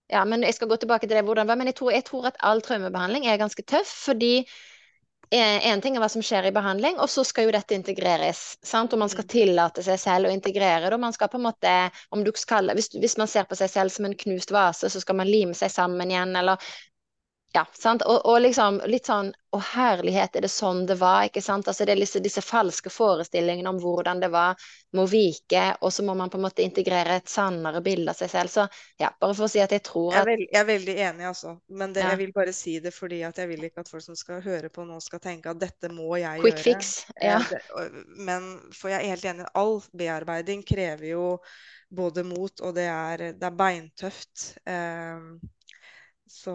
[0.10, 2.06] Ja, men jeg skal gå tilbake til det hvordan det var, men jeg tror, jeg
[2.08, 4.48] tror at all traumebehandling er ganske tøff, fordi
[5.30, 8.58] en ting er hva som skjer i behandling, og så skal jo dette integreres.
[8.64, 8.94] sant?
[8.96, 10.94] Og man skal mm, tillate seg selv å integrere det.
[10.96, 11.74] og man skal på en måte,
[12.16, 15.02] om du skal, hvis, hvis man ser på seg selv som en knust vase, så
[15.04, 16.64] skal man lime seg sammen igjen, eller
[17.58, 18.04] ja, sant?
[18.06, 21.24] Og, og liksom litt sånn Å, herlighet, er det sånn det var?
[21.30, 21.68] ikke sant?
[21.72, 24.60] Altså Det er disse, disse falske forestillingene om hvordan det var,
[24.98, 28.32] må vike, og så må man på en måte integrere et sannere bilde av seg
[28.34, 28.52] selv.
[28.54, 28.68] Så
[29.02, 30.96] ja, bare for å si at jeg tror jeg, er at veld, jeg er veldig
[31.10, 31.52] enig, altså.
[31.80, 34.06] Men det, ja, jeg vil bare si det fordi at jeg vil ikke at folk
[34.06, 36.64] som skal høre på nå, skal tenke at dette må jeg quick gjøre.
[36.64, 37.06] fix.
[37.20, 37.40] Eh, Ja.
[38.28, 41.26] men for jeg er helt enig, all bearbeiding krever jo
[41.90, 44.48] både mot, og det er, det er beintøft.
[44.68, 45.20] Eh,
[46.28, 46.54] så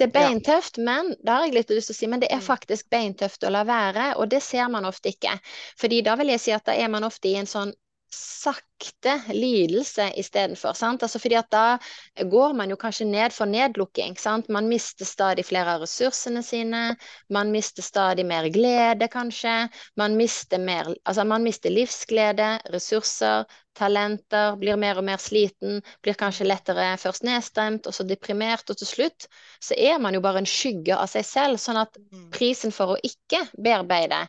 [0.00, 0.30] Det er ja.
[0.30, 2.88] beintøft, men det har jeg litt lyst til å si, men det er Mm, faktisk
[2.94, 5.34] beintøft å la være, og det ser man ofte ikke.
[5.80, 7.72] Fordi da vil jeg si at da er man ofte i en sånn
[8.10, 10.74] sakte lidelse istedenfor.
[10.82, 14.16] Altså fordi at da går man jo kanskje ned for nedlukking.
[14.18, 14.48] sant?
[14.48, 16.80] Man mister stadig flere av ressursene sine,
[17.28, 19.68] man mister stadig mer glede, kanskje.
[19.96, 23.44] Man mister mer, altså man mister livsglede, ressurser,
[23.80, 28.78] talenter, blir mer og mer sliten, blir kanskje lettere først nedstemt, og så deprimert, og
[28.80, 29.28] til slutt
[29.60, 31.60] så er man jo bare en skygge av seg selv.
[31.60, 34.26] Sånn at mm, prisen for å ikke bearbeide,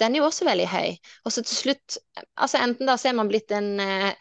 [0.00, 0.96] den er jo også veldig høy.
[1.24, 2.00] Og så til slutt,
[2.36, 4.12] altså enten da så er man blitt en, eh,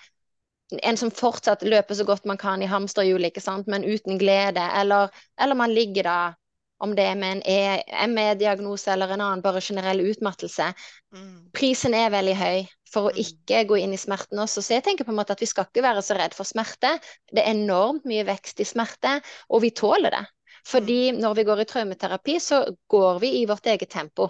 [0.84, 4.64] en som fortsatt løper så godt man kan i hamsterhjulet, ikke sant, men uten glede,
[4.82, 6.20] eller, eller man ligger da,
[6.84, 10.72] om det er med en E- ME-diagnose eller en annen bare generell utmattelse.
[11.12, 12.60] mm, Prisen er veldig høy
[12.94, 14.62] for å mm, ikke gå inn i smerten også.
[14.66, 16.94] Så jeg tenker på en måte at vi skal ikke være så redd for smerte.
[17.32, 19.18] Det er enormt mye vekst i smerte,
[19.50, 20.24] og vi tåler det.
[20.70, 24.30] Fordi mm, når vi går i traumeterapi, så går vi i vårt eget tempo.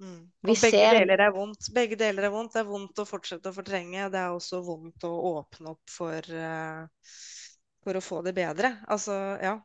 [0.00, 0.20] mm.
[0.50, 1.68] Og begge ser deler er vondt.
[1.76, 2.54] Begge deler er vondt.
[2.56, 4.08] Det er vondt å fortsette å fortrenge.
[4.12, 7.14] Det er også vondt å åpne opp for, uh,
[7.84, 8.74] for å få det bedre.
[8.90, 9.56] Altså, ja.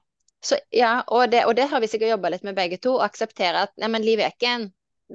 [0.45, 3.05] Så ja, og det, og det har vi sikkert jobba litt med begge to, å
[3.05, 4.67] akseptere at nei, men livet er ikke en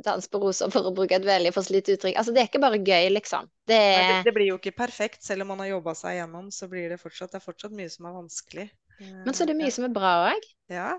[0.07, 2.17] dans på roser, for å bruke et veldig forslitt uttrykk.
[2.21, 3.49] Altså, det er ikke bare gøy, liksom.
[3.71, 5.23] Det Nei, det, det blir jo ikke perfekt.
[5.27, 7.91] Selv om man har jobba seg gjennom, så blir det fortsatt, det er fortsatt mye
[7.91, 8.67] som er vanskelig.
[9.01, 10.51] men så er det Eh, mye som er bra òg.
[10.71, 10.91] ja,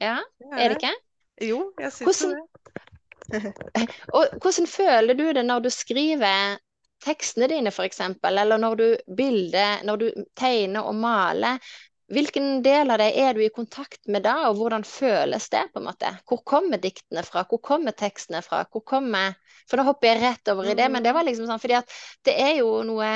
[0.00, 0.16] Ja,
[0.52, 0.80] er det det.
[0.82, 0.94] ikke?
[1.48, 2.34] Jo, jeg syns Hvordan,
[3.30, 3.54] det.
[4.16, 6.58] og hvordan føler du det når du skriver
[7.04, 10.06] tekstene dine, f.eks., eller når du bilder, når du
[10.36, 11.58] tegner og maler?
[12.08, 15.66] Hvilken del av det er du i kontakt med da, og hvordan føles det?
[15.72, 16.12] på en måte?
[16.24, 17.42] Hvor kommer diktene fra?
[17.48, 18.62] Hvor kommer tekstene fra?
[18.72, 19.34] Hvor kommer
[19.68, 21.92] For da hopper jeg rett over i det, men det var liksom sånn fordi at
[22.24, 23.10] det er jo noe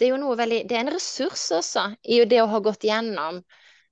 [0.00, 2.88] Det er jo noe veldig Det er en ressurs også i det å ha gått
[2.88, 3.42] gjennom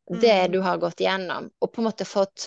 [0.08, 2.46] det mm, du har gått gjennom, og på en måte fått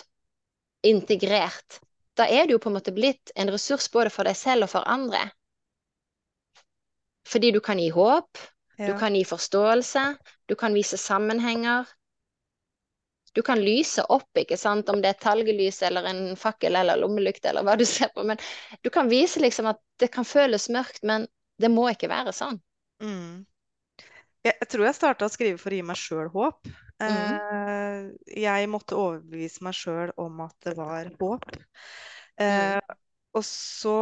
[0.82, 1.78] integrert.
[2.18, 4.72] Da er du jo på en måte blitt en ressurs både for deg selv og
[4.72, 5.20] for andre.
[7.28, 8.40] Fordi du kan gi håp,
[8.84, 10.04] du kan gi forståelse,
[10.46, 11.86] du kan vise sammenhenger.
[13.34, 17.48] Du kan lyse opp, ikke sant, om det er talgelys eller en fakkel eller lommelykt
[17.50, 18.40] eller hva du ser på, men
[18.82, 21.28] du kan vise liksom at det kan føles mørkt, men
[21.60, 22.60] det må ikke være sånn.
[23.02, 23.44] Mm.
[24.44, 26.70] Jeg, jeg tror jeg starta å skrive for å gi meg sjøl håp.
[27.08, 28.08] Mm, Eh,
[28.42, 31.46] jeg måtte overbevise meg sjøl om at det var håp.
[32.46, 32.94] mm, Eh,
[33.36, 33.96] og så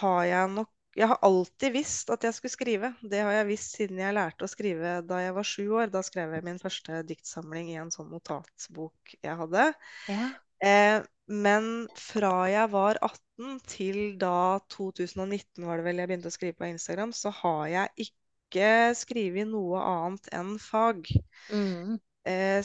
[0.00, 2.92] har jeg nok Jeg har alltid visst at jeg skulle skrive.
[3.02, 5.90] Det har jeg visst siden jeg lærte å skrive da jeg var sju år.
[5.92, 9.72] Da skrev jeg min første diktsamling i en sånn notatbok jeg hadde.
[10.12, 10.30] ja.
[10.64, 16.34] Eh, men fra jeg var 18 til da 2019 var det vel jeg begynte å
[16.34, 21.08] skrive på Instagram, så har jeg ikke skrevet noe annet enn fag.
[21.48, 21.96] Mm,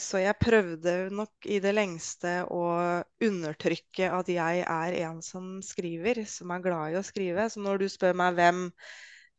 [0.00, 2.62] så jeg prøvde nok i det lengste å
[3.26, 7.44] undertrykke at jeg er en som skriver, som er glad i å skrive.
[7.52, 8.62] Så når du spør meg hvem,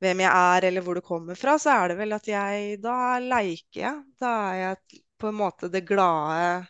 [0.03, 2.97] hvem jeg er eller hvor du kommer fra, så er det vel at jeg Da
[3.23, 4.03] leker jeg.
[4.21, 6.67] Da er jeg på en måte det glade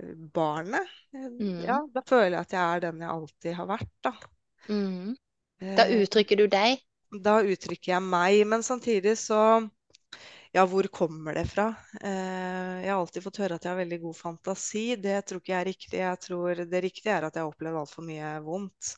[0.00, 0.88] eh, barnet.
[1.12, 1.60] Mm.
[1.64, 4.14] Ja, da føler jeg at jeg er den jeg alltid har vært, da.
[4.68, 5.14] mm.
[5.78, 6.82] Da Eh, uttrykker du deg.
[7.26, 9.40] Da uttrykker jeg meg, men samtidig så
[10.54, 11.64] Ja, hvor kommer det fra?
[12.00, 14.82] Eh, jeg har alltid fått høre at jeg har veldig god fantasi.
[15.02, 15.98] Det tror ikke jeg er riktig.
[15.98, 18.92] Jeg tror det riktige er at jeg har opplevd altfor mye vondt.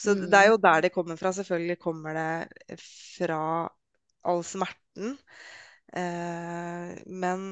[0.00, 1.34] Så det er Mm, jo der det kommer fra.
[1.36, 3.40] Selvfølgelig kommer det fra
[4.24, 5.18] all smerten.
[5.92, 7.44] Eh, men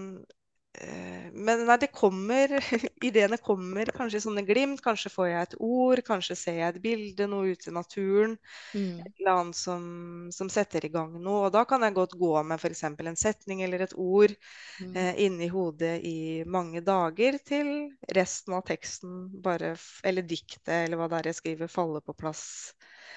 [1.33, 2.53] men nei, det kommer
[3.05, 4.81] Ideene kommer kanskje i sånne glimt.
[4.85, 8.39] Kanskje får jeg et ord, kanskje ser jeg et bilde, noe ute i naturen.
[8.73, 9.03] Mm.
[9.05, 9.85] Et eller annet som,
[10.33, 11.47] som, setter i gang noe.
[11.47, 12.85] Og da kan jeg godt gå med f.eks.
[12.89, 14.37] en setning eller et ord
[14.83, 14.95] Mm.
[14.97, 21.09] eh, inni hodet i mange dager til resten av teksten bare Eller diktet, eller hva
[21.11, 22.73] det er jeg skriver, faller på plass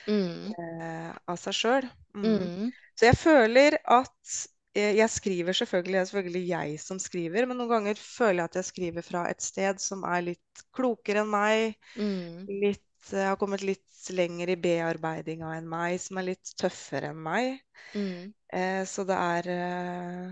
[0.07, 0.51] Mm.
[0.53, 1.87] eh, av seg sjøl.
[2.13, 2.25] Mm.
[2.25, 2.71] Mm.
[2.95, 4.35] Så jeg føler at
[4.75, 8.57] jeg skriver selvfølgelig, det er selvfølgelig jeg som skriver, men noen ganger føler jeg at
[8.59, 11.77] jeg skriver fra et sted som er litt klokere enn meg.
[11.95, 12.43] Mm.
[12.65, 13.83] Litt, jeg har kommet litt
[14.15, 17.55] lenger i bearbeidinga enn meg, som er litt tøffere enn meg.
[17.95, 18.33] Mm.
[18.53, 20.27] Eh, så det er eh,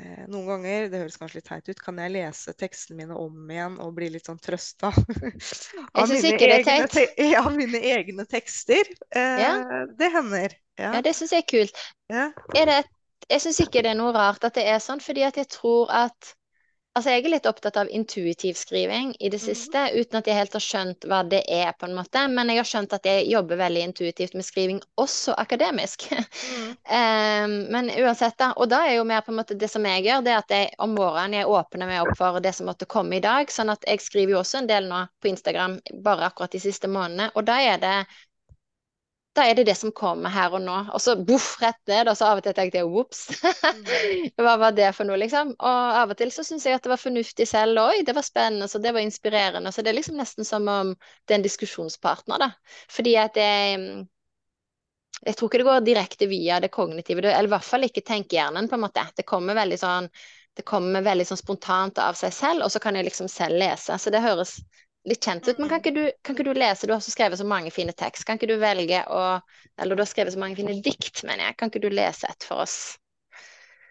[0.00, 3.50] eh, Noen ganger, det høres kanskje litt teit ut, kan jeg lese tekstene mine om
[3.50, 5.02] igjen og bli litt sånn trøsta av,
[7.10, 7.26] er.
[7.34, 8.94] Ja, mine egne tekster.
[9.10, 9.84] Eh, Ja.
[9.98, 10.56] Det hender.
[10.80, 10.94] Ja.
[10.96, 11.84] Ja, det syns jeg er kult.
[12.08, 12.30] Ja.
[12.56, 12.96] Er det et
[13.28, 15.90] jeg syns ikke det er noe rart at det er sånn, fordi at jeg tror
[15.90, 16.34] at
[16.98, 19.44] Altså, jeg er litt opptatt av intuitiv skriving i det Mhm.
[19.44, 22.24] siste, uten at jeg helt har skjønt hva det er, på en måte.
[22.28, 26.08] Men jeg har skjønt at jeg jobber veldig intuitivt med skriving, også akademisk.
[26.10, 26.76] Mm.
[26.90, 28.52] um, men uansett, da.
[28.56, 30.74] Og da er jo mer på en måte det som jeg gjør, det at jeg
[30.78, 33.46] om morgenen jeg åpner meg opp for det som måtte komme i dag.
[33.54, 36.90] Sånn at jeg skriver jo også en del nå på Instagram, bare akkurat de siste
[36.90, 37.30] månedene.
[37.36, 37.94] Og da er det
[39.38, 40.76] da er det det som kommer her og nå.
[40.90, 42.08] Og så boff, rett ned.
[42.10, 43.20] Og så av og til tenkte jeg ops,
[44.42, 45.52] hva var det for noe, liksom?
[45.54, 47.78] Og av og til så syns jeg at det var fornuftig selv.
[47.84, 49.70] Oi, det var spennende, så det var inspirerende.
[49.72, 52.50] Så det er liksom nesten som om det er en diskusjonspartner, da.
[52.90, 54.08] Fordi at jeg
[55.20, 58.68] jeg tror ikke det går direkte via det kognitive, eller i hvert fall ikke tenkehjernen,
[58.70, 59.02] på en måte.
[59.16, 60.08] Det kommer veldig sånn,
[60.56, 63.98] det kommer veldig sånn spontant av seg selv, og så kan jeg liksom selv lese.
[64.00, 64.56] Så det høres
[65.08, 65.58] litt kjent ut.
[65.58, 67.94] Men kan ikke, du, kan ikke du lese, du har også skrevet så mange fine
[67.96, 69.22] tekst, kan ikke du velge å
[69.80, 71.56] Eller du har skrevet så mange fine dikt, mener jeg.
[71.56, 72.98] Kan ikke du lese et for oss?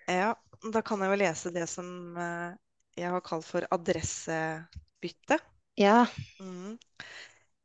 [0.09, 0.35] Ja,
[0.73, 2.53] da kan jeg jo lese det som eh,
[2.99, 5.39] jeg har kalt for adressebytte.
[5.79, 6.03] Ja.
[6.41, 6.77] Mm.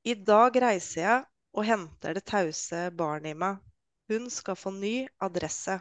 [0.09, 1.23] I dag reiser jeg
[1.55, 3.61] og henter det tause barnet i meg.
[4.11, 5.79] Hun skal få ny adresse.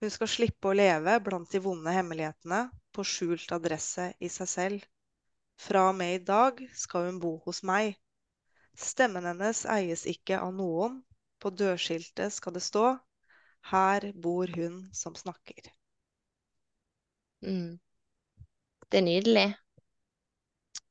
[0.00, 4.86] Hun skal slippe å leve blant de vonde hemmelighetene på skjult adresse i seg selv.
[5.60, 7.94] Fra og med i dag skal hun bo hos meg.
[8.78, 11.02] Stemmen hennes eies ikke av noen.
[11.38, 12.86] På dørskiltet skal det stå
[13.70, 15.70] Her bor hun som snakker.
[17.44, 17.78] Mm.
[18.90, 19.46] Det er nydelig.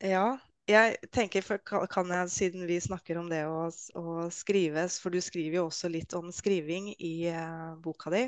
[0.03, 0.37] Ja,
[0.69, 1.59] jeg tenker, for
[1.91, 3.67] kan jeg, siden vi snakker om det å,
[3.99, 8.23] å skrives, for du skriver jo også litt om skriving i eh, boka di.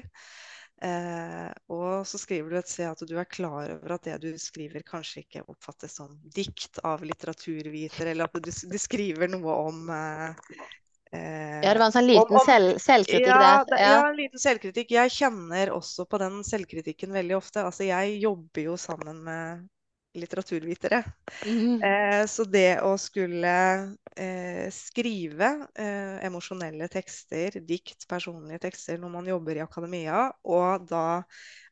[0.81, 4.39] Eh, og så skriver du et sted at du er klar over at det du
[4.39, 9.85] skriver kanskje ikke oppfattes som dikt av litteraturviter, eller at du, du skriver noe om
[9.95, 10.57] eh,
[11.15, 13.77] eh, Ja, det var en sånn liten selv, selvkritikk ja, der.
[13.79, 13.93] Ja.
[13.93, 14.91] ja, en liten selvkritikk.
[14.97, 17.63] Jeg kjenner også på den selvkritikken veldig ofte.
[17.63, 19.63] Altså, jeg jobber jo sammen med
[20.19, 21.01] litteraturvitere.
[21.45, 21.81] Mm.
[21.83, 23.53] Eh, så det å skulle
[24.15, 31.05] eh, skrive eh, emosjonelle tekster, dikt, personlige tekster når man jobber i akademia, og da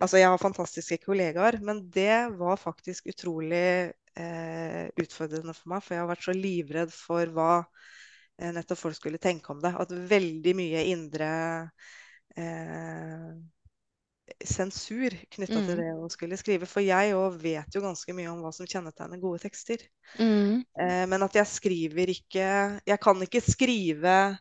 [0.03, 5.95] Altså, jeg har fantastiske kollegaer, men det var faktisk utrolig eh, utfordrende for meg, for
[5.95, 9.71] jeg har vært så livredd for hva eh, nettopp folk skulle tenke om det.
[9.79, 11.29] At veldig mye indre
[12.35, 13.29] eh,
[14.43, 15.79] sensur knytta til Mm.
[15.81, 16.65] det å skulle skrive.
[16.65, 19.77] For jeg òg vet jo ganske mye om hva som kjennetegner gode tekster.
[20.19, 20.63] Mm.
[20.79, 24.37] Eh, men at jeg skriver ikke Jeg kan ikke skrive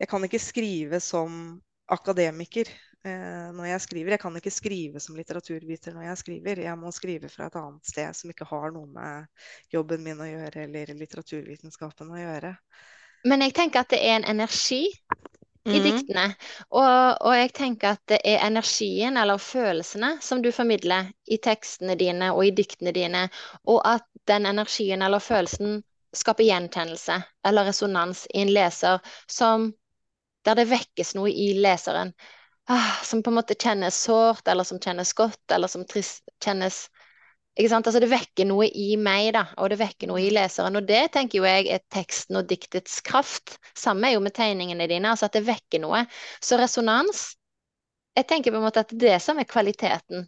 [0.00, 2.66] Jeg kan ikke skrive som akademiker
[3.04, 4.10] eh, når jeg skriver.
[4.10, 6.62] Jeg kan ikke skrive som litteraturviter når jeg skriver.
[6.64, 9.26] Jeg må skrive fra et annet sted som ikke har noe med
[9.72, 12.56] jobben min å gjøre, eller litteraturvitenskapen å gjøre.
[13.24, 14.88] Men jeg tenker at det er en energi
[15.70, 15.82] i Mhm.
[15.84, 16.24] diktene.
[16.70, 21.94] Og, og jeg tenker at det er energien eller følelsene som du formidler i tekstene
[21.98, 23.28] dine og i diktene dine,
[23.64, 25.82] og at den energien eller følelsen
[26.14, 28.98] skaper gjenkjennelse eller resonans i en leser
[29.30, 29.72] som
[30.44, 32.12] der det vekkes noe i leseren.
[32.68, 36.88] Ah, som på en måte kjennes sårt, eller som kjennes godt, eller som trist, kjennes?
[37.60, 40.76] Altså Det vekker noe i meg, da, og det vekker noe i leseren.
[40.80, 43.58] Og det tenker jo jeg er teksten og diktets kraft.
[43.76, 46.06] Samme er jo med tegningene dine, altså at det vekker noe.
[46.40, 47.32] Så resonans
[48.16, 50.26] Jeg tenker på en måte at det er det som er kvaliteten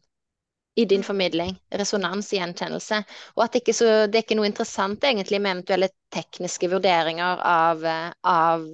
[0.77, 1.05] i din Mm.
[1.05, 1.59] formidling.
[1.70, 3.05] Resonans, gjenkjennelse.
[3.37, 7.41] Og at det ikke, så, det er ikke noe interessant egentlig med eventuelle tekniske vurderinger
[7.45, 8.64] av, eh, av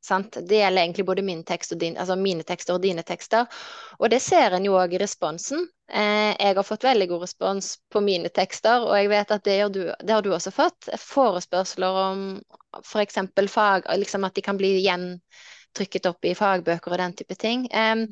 [0.00, 0.38] Sant?
[0.48, 3.46] Det gjelder egentlig både min tekst din, altså mine tekster og dine tekster.
[3.98, 5.66] Og det ser en jo òg i responsen.
[5.92, 9.58] Eh, jeg har fått veldig god respons på mine tekster, og jeg vet at det,
[9.74, 10.88] du, det har du også fått.
[11.04, 12.26] Forespørsler om
[12.80, 13.20] f.eks.
[13.52, 17.66] fag, liksom at de kan bli gjentrykket opp i fagbøker og den type ting.
[17.68, 18.06] Eh,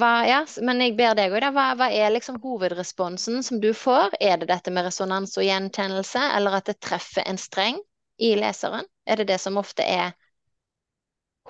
[0.00, 1.50] hva, ja, men jeg ber deg òg, da.
[1.56, 4.16] Hva, hva er liksom hovedresponsen som du får?
[4.20, 7.80] Er det dette med resonans og gjenkjennelse, eller at det treffer en streng
[8.20, 8.88] i leseren?
[9.08, 10.12] Er det det som ofte er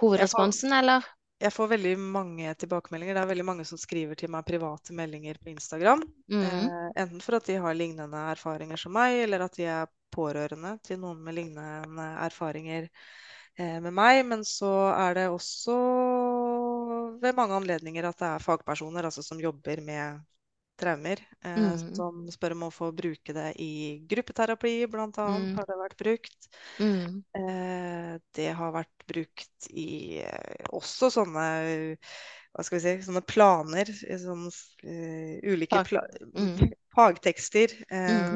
[0.01, 1.07] hovedresponsen, eller?
[1.38, 3.14] jeg får veldig mange tilbakemeldinger.
[3.14, 6.03] Det er veldig mange som skriver til meg private meldinger på Instagram.
[6.32, 9.86] Mm, Eh, enten for at de har lignende erfaringer som meg, eller at de er
[10.14, 12.88] pårørende til noen med lignende erfaringer
[13.59, 14.24] eh, med meg.
[14.26, 15.76] Men så er det også
[17.22, 20.18] ved mange anledninger at det er fagpersoner altså som jobber med
[20.79, 23.70] traumer, eh, mm, som spør om å få bruke det i
[24.11, 26.51] gruppeterapi, blant annet, mm, har det vært brukt.
[26.81, 27.22] mm.
[27.39, 31.45] Eh, det har vært brukt i eh, også sånne
[32.59, 35.87] hva skal vi si, sånne planer, sånne uh, ulike Fag.
[35.87, 36.01] pla
[36.35, 38.33] Mm, fagtekster eh,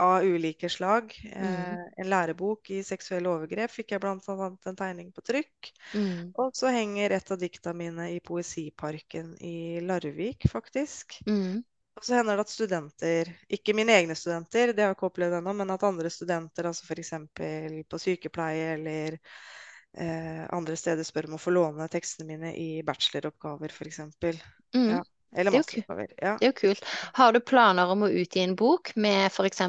[0.00, 1.14] av ulike slag.
[1.38, 5.72] mm, Eh, en lærebok i seksuelle overgrep fikk jeg annet en tegning på trykk.
[5.94, 11.18] mm, Og så henger et av dikta mine i Poesiparken i Larvik, faktisk.
[11.26, 11.64] mm.
[11.96, 15.38] Og så hender det at studenter, ikke mine egne studenter, det har jeg ikke opplevd
[15.38, 17.12] ennå, men at andre studenter, altså f.eks.
[17.88, 19.16] på sykepleie eller
[19.96, 24.00] eh, andre steder, spør om å få låne tekstene mine i bacheloroppgaver, f.eks.
[24.74, 24.90] Mm.
[24.92, 25.02] Ja.
[25.36, 26.06] Eller Det er jo.
[26.22, 26.36] Ja.
[26.40, 26.84] Det er jo kult.
[27.18, 29.62] Har du planer om å utgi en bok med f.eks.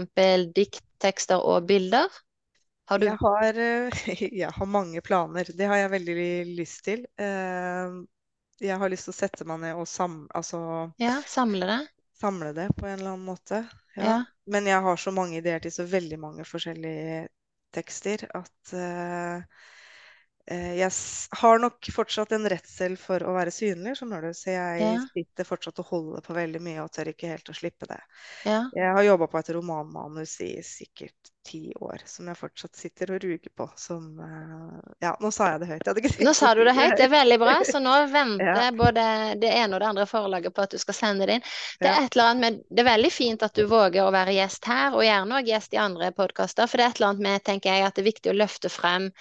[0.56, 2.08] dikt, tekster og bilder?
[2.88, 4.12] Har du Jeg har, eh,
[4.42, 5.50] jeg har mange planer.
[5.54, 6.16] Det har jeg veldig
[6.58, 7.06] lyst til.
[7.20, 7.98] Eh,
[8.64, 10.60] Jeg har lyst til å sette meg ned og sam, altså,
[10.98, 11.82] Ja, samle det?
[12.18, 13.60] samle det på en eller annen måte.
[13.96, 14.04] Ja.
[14.04, 14.16] Ja.
[14.50, 17.28] Men jeg har så mange ideer til så veldig mange forskjellige
[17.76, 19.44] tekster at eh,
[20.48, 20.92] jeg
[21.42, 24.30] har nok fortsatt en redsel for å være synlig, skjønner du.
[24.34, 25.00] Så jeg Ja.
[25.12, 28.00] sitter fortsatt og holder på veldig mye og tør ikke helt å slippe det.
[28.46, 28.62] Ja.
[28.74, 33.24] Jeg har jobba på et romanmanus i sikkert ti år, som jeg fortsatt sitter og
[33.24, 33.68] ruger på.
[33.76, 35.86] Som eh, Ja, nå sa jeg det høyt.
[35.88, 37.56] Jeg Nå sa du det høyt, det er veldig bra.
[37.68, 38.08] Så nå Ja.
[38.12, 39.06] venter både
[39.40, 41.48] det ene og det andre forlaget på at du skal sende det inn.
[41.82, 44.36] Det er et eller annet med, det er veldig fint at du våger å være
[44.40, 46.68] gjest her, og gjerne også gjest i andre podkaster.
[46.68, 48.72] For det er et eller annet med, tenker jeg, at det er viktig å løfte
[48.72, 49.12] frem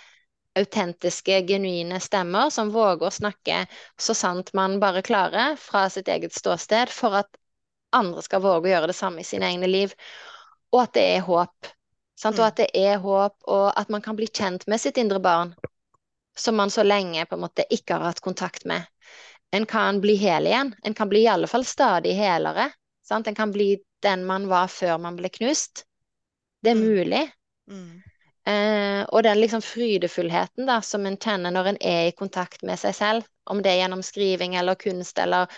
[0.57, 3.67] autentiske, genuine stemmer som våger å snakke
[4.01, 7.29] så sant man bare klarer fra sitt eget ståsted, for at
[7.93, 9.95] andre skal våge å gjøre det samme i sine egne liv.
[10.73, 11.71] Og at det er håp.
[12.17, 12.39] Sant?
[12.39, 12.49] Og Mm.
[12.49, 15.55] at det er håp, og at man kan bli kjent med sitt indre barn
[16.37, 18.83] som man så lenge på en måte ikke har hatt kontakt med.
[19.53, 20.75] En kan bli hel igjen.
[20.85, 22.71] En kan bli i alle fall stadig helere.
[23.05, 23.27] Sant?
[23.27, 25.85] En kan bli den man var før man ble knust.
[26.63, 26.85] Det er Mm.
[26.85, 27.33] mulig.
[27.71, 28.03] Mm.
[28.47, 32.79] Eh, og den liksom frydefullheten da, som en kjenner når en er i kontakt med
[32.79, 35.51] seg selv, om det er gjennom skriving eller kunst eller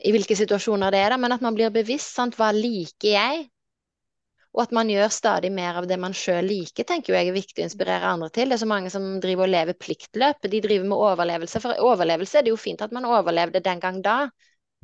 [0.00, 3.42] i hvilke situasjoner det er, da, men at man blir bevisst, sant, hva liker jeg?
[4.50, 7.62] Og at man gjør stadig mer av det man sjøl liker, tenker jeg er viktig
[7.62, 8.50] å inspirere andre til.
[8.50, 11.62] Det er så mange som driver og lever pliktløp, de driver med overlevelse.
[11.62, 14.24] For overlevelse er det jo fint at man overlevde den gang da,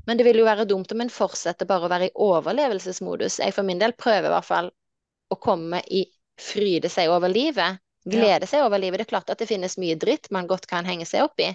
[0.07, 3.41] men det vil jo være dumt om en fortsetter bare å være i overlevelsesmodus.
[3.43, 4.71] Jeg for min del prøver i hvert fall
[5.35, 6.05] å komme i
[6.41, 7.81] fryde seg over livet.
[8.07, 9.01] Glede seg over livet.
[9.01, 11.51] Det er klart at det finnes mye dritt man godt kan henge seg opp i.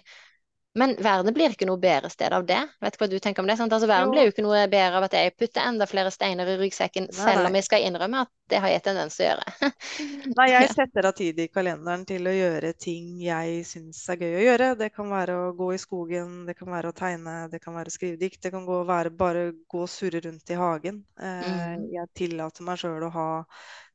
[0.74, 2.62] Men verden blir ikke noe bedre sted av det.
[2.80, 3.58] Vet du hva du tenker om det?
[3.60, 3.74] Sant?
[3.76, 4.12] Altså, verden Jo.
[4.16, 7.18] blir jo ikke noe bedre av at jeg putter enda flere steiner i ryggsekken, Nei,
[7.18, 9.52] selv om jeg skal innrømme at det har jeg tendens til å gjøre.
[10.38, 14.38] Nei, jeg setter av tid i kalenderen til å gjøre ting jeg syns er gøy
[14.40, 14.70] å gjøre.
[14.80, 17.92] Det kan være å gå i skogen, det kan være å tegne, det kan være
[17.92, 18.40] å skrive dikt.
[18.48, 21.04] Det kan gå, være bare gå og surre rundt i hagen.
[21.20, 21.88] Eh, Mm.
[21.92, 23.28] Jeg tillater meg sjøl å ha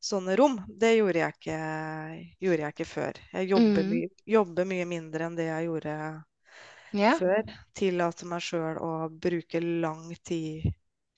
[0.03, 0.59] sånne rom.
[0.69, 1.59] Det gjorde jeg ikke,
[2.45, 3.21] gjorde jeg ikke før.
[3.33, 4.09] Jeg jobber, Mm.
[4.27, 5.97] jobber mye mindre enn det jeg gjorde
[6.99, 7.15] Ja.
[7.19, 7.43] før.
[7.77, 10.71] Tillater meg sjøl å bruke lang tid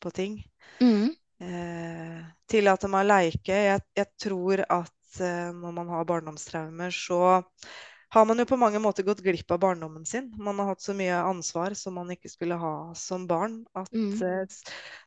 [0.02, 0.38] på ting.
[0.82, 1.12] Mm.
[1.42, 3.60] Eh, tillater meg å leike.
[3.72, 7.42] Jeg, jeg tror at eh, når man har barndomstraumer, så
[8.10, 10.30] har man jo på mange måter gått glipp av barndommen sin.
[10.40, 14.16] Man har hatt så mye ansvar som man ikke skulle ha som barn, at Mm.
[14.24, 14.46] eh,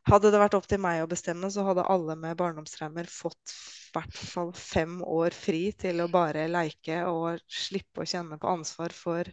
[0.06, 3.98] hadde det vært opp til meg å bestemme, så hadde alle med barndomstraumer fått i
[3.98, 8.94] hvert fall fem år fri til å bare leike og slippe å kjenne på ansvar
[8.96, 9.28] for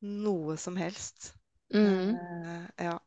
[0.00, 1.32] noe som helst.
[1.74, 2.14] Mm.
[2.14, 2.98] Eh, ja.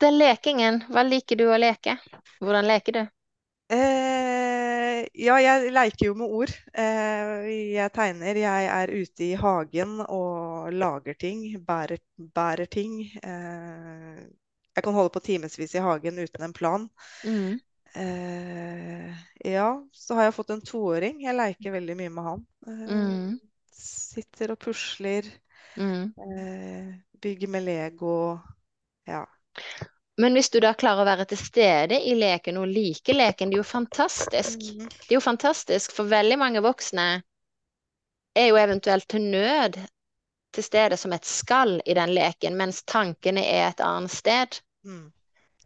[0.00, 1.96] Den lekingen, hva liker du å leke?
[2.40, 3.04] Hvordan leker du?
[3.72, 6.52] Eh, ja, jeg leker jo med ord.
[6.76, 8.38] Eh, jeg tegner.
[8.38, 11.46] Jeg er ute i hagen og lager ting.
[11.66, 13.00] Bærer, bærer ting.
[13.22, 14.20] Eh,
[14.76, 16.86] jeg kan holde på timevis i hagen uten en plan.
[17.24, 17.56] Mm.
[17.96, 19.16] Eh,
[19.48, 21.22] ja, så har jeg fått en toåring.
[21.24, 22.46] Jeg leker veldig mye med han.
[22.68, 23.40] Eh, Mm.
[23.72, 25.24] sitter og pusler.
[25.76, 27.02] Mm.
[27.22, 28.38] bygge med Lego.
[29.06, 29.24] Ja.
[30.16, 33.58] Men hvis du da klarer å være til stede i leken og like leken, det
[33.58, 34.62] er jo fantastisk.
[34.64, 34.88] Mhm.
[34.88, 37.08] Det er jo fantastisk, for veldig mange voksne
[38.36, 39.78] er jo eventuelt til nød
[40.56, 44.60] til stede som et skall i den leken, mens tankene er et annet sted.
[44.84, 45.12] Mm.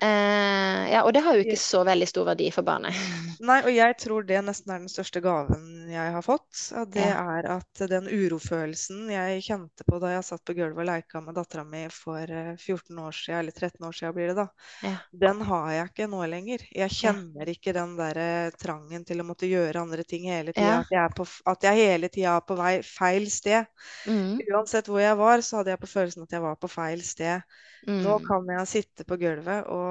[0.01, 2.97] Eh, ja, og det har jo ikke så veldig stor verdi for barnet.
[3.45, 6.49] Nei, og jeg tror det nesten er den største gaven jeg har fått.
[6.81, 7.21] Og det Ja.
[7.37, 11.37] er at den urofølelsen jeg kjente på da jeg satt på gulvet og leika med
[11.37, 14.47] dattera mi for eh, 14 år siden, eller 13 år siden blir det da,
[14.87, 14.97] Ja.
[15.27, 16.67] den har jeg ikke nå lenger.
[16.73, 20.85] Jeg kjenner ikke den der eh, trangen til å måtte gjøre andre ting hele tida.
[20.91, 21.09] Ja.
[21.11, 23.69] At, at jeg hele tida er på vei feil sted.
[24.09, 27.05] Mm, Uansett hvor jeg var, så hadde jeg på følelsen at jeg var på feil
[27.05, 27.45] sted.
[27.89, 28.25] Nå mm.
[28.27, 29.90] kan jeg sitte på gulvet og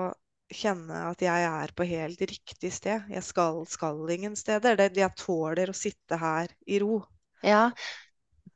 [0.54, 3.08] kjenne at jeg er på helt riktig sted.
[3.14, 4.78] Jeg skal, skal ingen steder.
[4.80, 7.02] Det, jeg tåler å sitte her i ro.
[7.46, 7.70] Ja,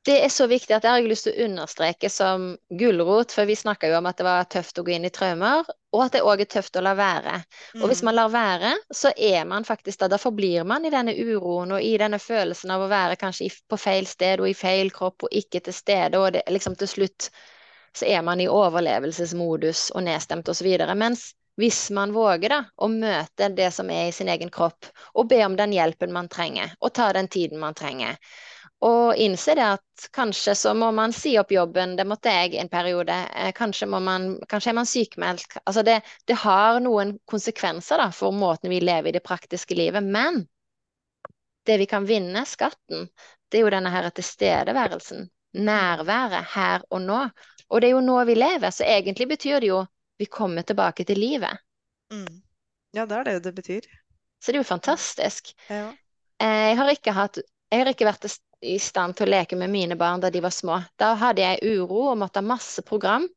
[0.04, 2.48] det er så viktig at det har jeg lyst til å understreke som
[2.80, 5.64] gulrot, for vi snakka jo om at det var tøft å gå inn i traumer,
[5.96, 7.38] og at det òg er tøft å la være.
[7.80, 8.10] Og hvis Mm.
[8.10, 11.82] man lar være, så er man faktisk da, da forblir man i denne uroen og
[11.82, 15.32] i denne følelsen av å være kanskje på feil sted og i feil kropp og
[15.32, 17.30] ikke til stede, og det, liksom til slutt
[17.96, 20.68] så er man i overlevelsesmodus og nedstemt osv.
[20.98, 21.30] Mens
[21.60, 25.44] hvis man våger da, å møte det som er i sin egen kropp, og be
[25.46, 28.18] om den hjelpen man trenger, og ta den tiden man trenger,
[28.84, 32.72] og innse det at kanskje så må man si opp jobben, det måtte jeg en
[32.72, 35.56] periode, eh, kanskje, man, kanskje er man sykemeldt.
[35.64, 40.04] Altså det, det har noen konsekvenser da, for måten vi lever i det praktiske livet,
[40.04, 40.44] men
[41.64, 43.08] det vi kan vinne, skatten,
[43.48, 45.30] det er jo denne her tilstedeværelsen,
[45.64, 47.22] nærværet her og nå.
[47.70, 49.84] Og det er jo nå vi lever, så egentlig betyr det jo
[50.18, 51.60] vi kommer tilbake til livet.
[52.14, 52.42] Mm.
[52.94, 53.88] Ja, det er det det betyr.
[54.44, 55.54] Så det er jo fantastisk.
[55.70, 55.88] Ja.
[56.44, 57.38] Eh, Jeg har hatt,
[57.72, 58.28] jeg har ikke vært
[58.64, 60.78] i stand til å leke med mine barn da de var små.
[61.00, 63.28] Da hadde jeg uro og måtte ha masse program.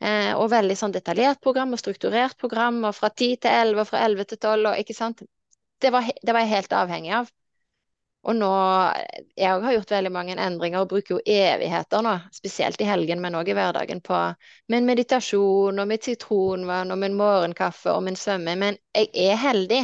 [0.00, 3.88] eh, Og veldig sånn detaljert program og strukturert program, og fra 10 til 11 og
[3.88, 5.22] fra 11 til 12, og ikke sant.
[5.80, 7.30] Det var, det var jeg helt avhengig av.
[8.22, 8.50] Og nå
[9.36, 13.22] Jeg òg har gjort veldig mange endringer og bruker jo evigheter nå, spesielt i helgen,
[13.24, 14.18] men òg i hverdagen, på
[14.72, 18.60] min meditasjon og mitt sitronvann og min morgenkaffe og min svømming.
[18.62, 19.82] Men jeg er heldig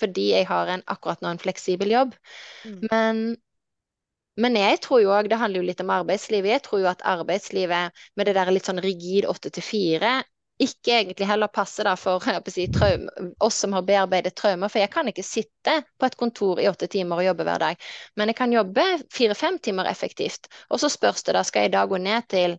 [0.00, 2.16] fordi jeg har en, akkurat nå en fleksibel jobb.
[2.68, 2.80] Mm.
[2.90, 3.20] Men,
[4.44, 6.52] men jeg tror jo òg det handler jo litt om arbeidslivet.
[6.52, 10.18] Jeg tror jo at arbeidslivet med det der litt sånn rigid åtte til fire
[10.58, 13.08] ikke egentlig heller passer da for jeg si, traum,
[13.44, 14.70] oss som har bearbeidet traumer.
[14.72, 17.82] For jeg kan ikke sitte på et kontor i åtte timer og jobbe hver dag.
[18.16, 20.48] Men jeg kan jobbe fire-fem timer effektivt.
[20.70, 22.56] Og så spørs det da, skal jeg da gå ned til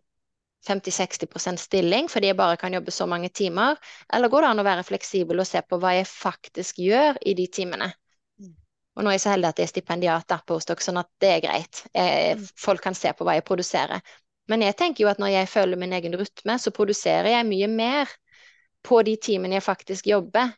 [0.68, 3.78] 50-60% stilling fordi jeg bare kan jobbe så mange timer?
[4.14, 7.34] Eller går det an å være fleksibel og se på hva jeg faktisk gjør i
[7.38, 7.90] de timene?
[8.38, 8.54] Mm.
[8.98, 11.10] Og nå er jeg så heldig at jeg er stipendiat der på Ostok, sånn at
[11.24, 11.84] det er greit.
[11.94, 12.46] Eh, Mm.
[12.68, 14.02] folk kan se på hva jeg produserer.
[14.48, 17.68] Men jeg tenker jo at når jeg følger min egen rytme, så produserer jeg mye
[17.72, 18.12] mer
[18.88, 20.54] på de timene jeg faktisk jobber,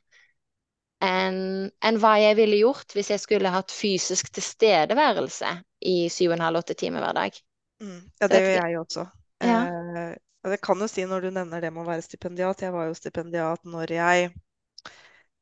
[1.03, 5.53] enn en hva jeg ville gjort hvis jeg skulle hatt fysisk tilstedeværelse
[5.87, 7.39] i syv og en halv, åtte timer hver dag.
[7.79, 8.01] Mm.
[8.19, 9.05] Ja, det gjør jeg også.
[9.39, 9.61] Ja.
[9.63, 10.17] Eh,
[10.49, 12.63] det kan jo si når du nevner det med å være stipendiat.
[12.63, 14.29] Jeg var jo stipendiat når jeg,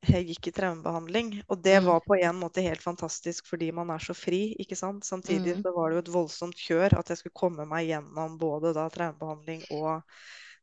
[0.06, 1.32] jeg gikk i traumebehandling.
[1.50, 1.86] Og det Mm.
[1.86, 5.04] var på en måte helt fantastisk fordi man er så fri, ikke sant.
[5.06, 5.64] Samtidig Mm.
[5.64, 8.88] så var det jo et voldsomt kjør at jeg skulle komme meg gjennom både da
[8.90, 10.04] traumebehandling og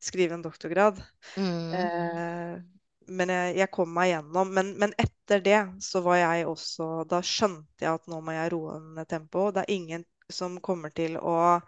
[0.00, 1.02] skrive en doktorgrad.
[1.36, 1.72] Mm.
[1.74, 2.62] Eh,
[3.08, 4.52] men jeg, jeg kom meg gjennom.
[4.54, 8.52] Men, men etter det så var jeg også Da skjønte jeg at nå må jeg
[8.52, 9.54] roe ned tempoet.
[9.54, 11.60] Det er ingen som kommer til å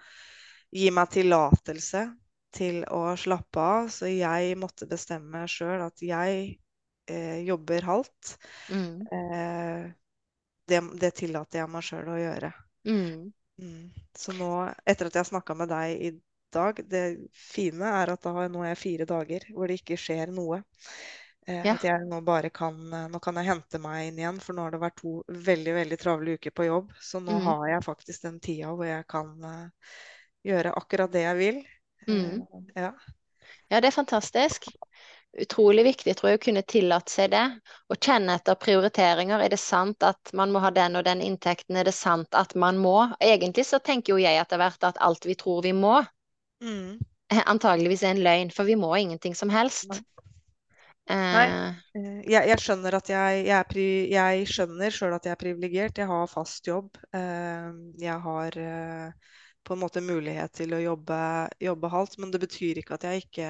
[0.73, 2.07] gi meg tillatelse
[2.57, 3.91] til å slappe av.
[3.93, 6.59] Så jeg måtte bestemme sjøl at jeg
[7.07, 8.37] eh, jobber halvt.
[8.71, 9.07] Mm.
[9.13, 9.87] Eh,
[10.69, 12.53] det, det tillater jeg meg sjøl å gjøre.
[12.89, 13.33] Mm.
[13.63, 13.83] Mm.
[14.19, 14.51] Så nå,
[14.85, 16.11] etter at jeg snakka med deg i
[16.55, 17.05] dag, det
[17.37, 20.63] fine er at da har nå jeg fire dager hvor det ikke skjer noe.
[21.47, 21.77] Eh, Ja.
[21.77, 24.65] At jeg nå bare kan eh, Nå kan jeg hente meg inn igjen, for nå
[24.67, 26.91] har det vært to veldig, veldig travle uker på jobb.
[27.01, 27.45] Så nå Mm.
[27.47, 29.95] har jeg faktisk den tida hvor jeg kan eh,
[30.51, 31.63] gjøre akkurat det jeg vil.
[32.09, 32.43] Mm.
[32.43, 32.93] Eh, ja.
[33.71, 34.67] Ja, det er fantastisk.
[35.37, 37.45] Utrolig viktig, tror jeg, å kunne tillate seg det.
[37.93, 39.43] Og kjenne etter prioriteringer.
[39.45, 41.77] Er det sant at man må ha den og den inntekten?
[41.77, 42.97] Er det sant at man må?
[43.21, 45.99] Egentlig så tenker jo jeg etter hvert at alt vi tror vi må,
[46.63, 46.99] Mm.
[47.31, 49.91] eh, antageligvis er en løgn, for vi må ingenting som helst.
[49.91, 51.47] Nei.
[51.47, 55.33] Eh, Eh, Jeg, jeg skjønner at jeg, jeg, er pri, jeg skjønner sjøl at jeg
[55.37, 55.99] er privilegert.
[56.03, 56.97] Jeg har fast jobb.
[57.15, 57.71] Eh,
[58.03, 58.59] Jeg har
[59.67, 61.19] på en måte mulighet til å jobbe,
[61.63, 63.49] jobbe halvt, men det betyr ikke at jeg ikke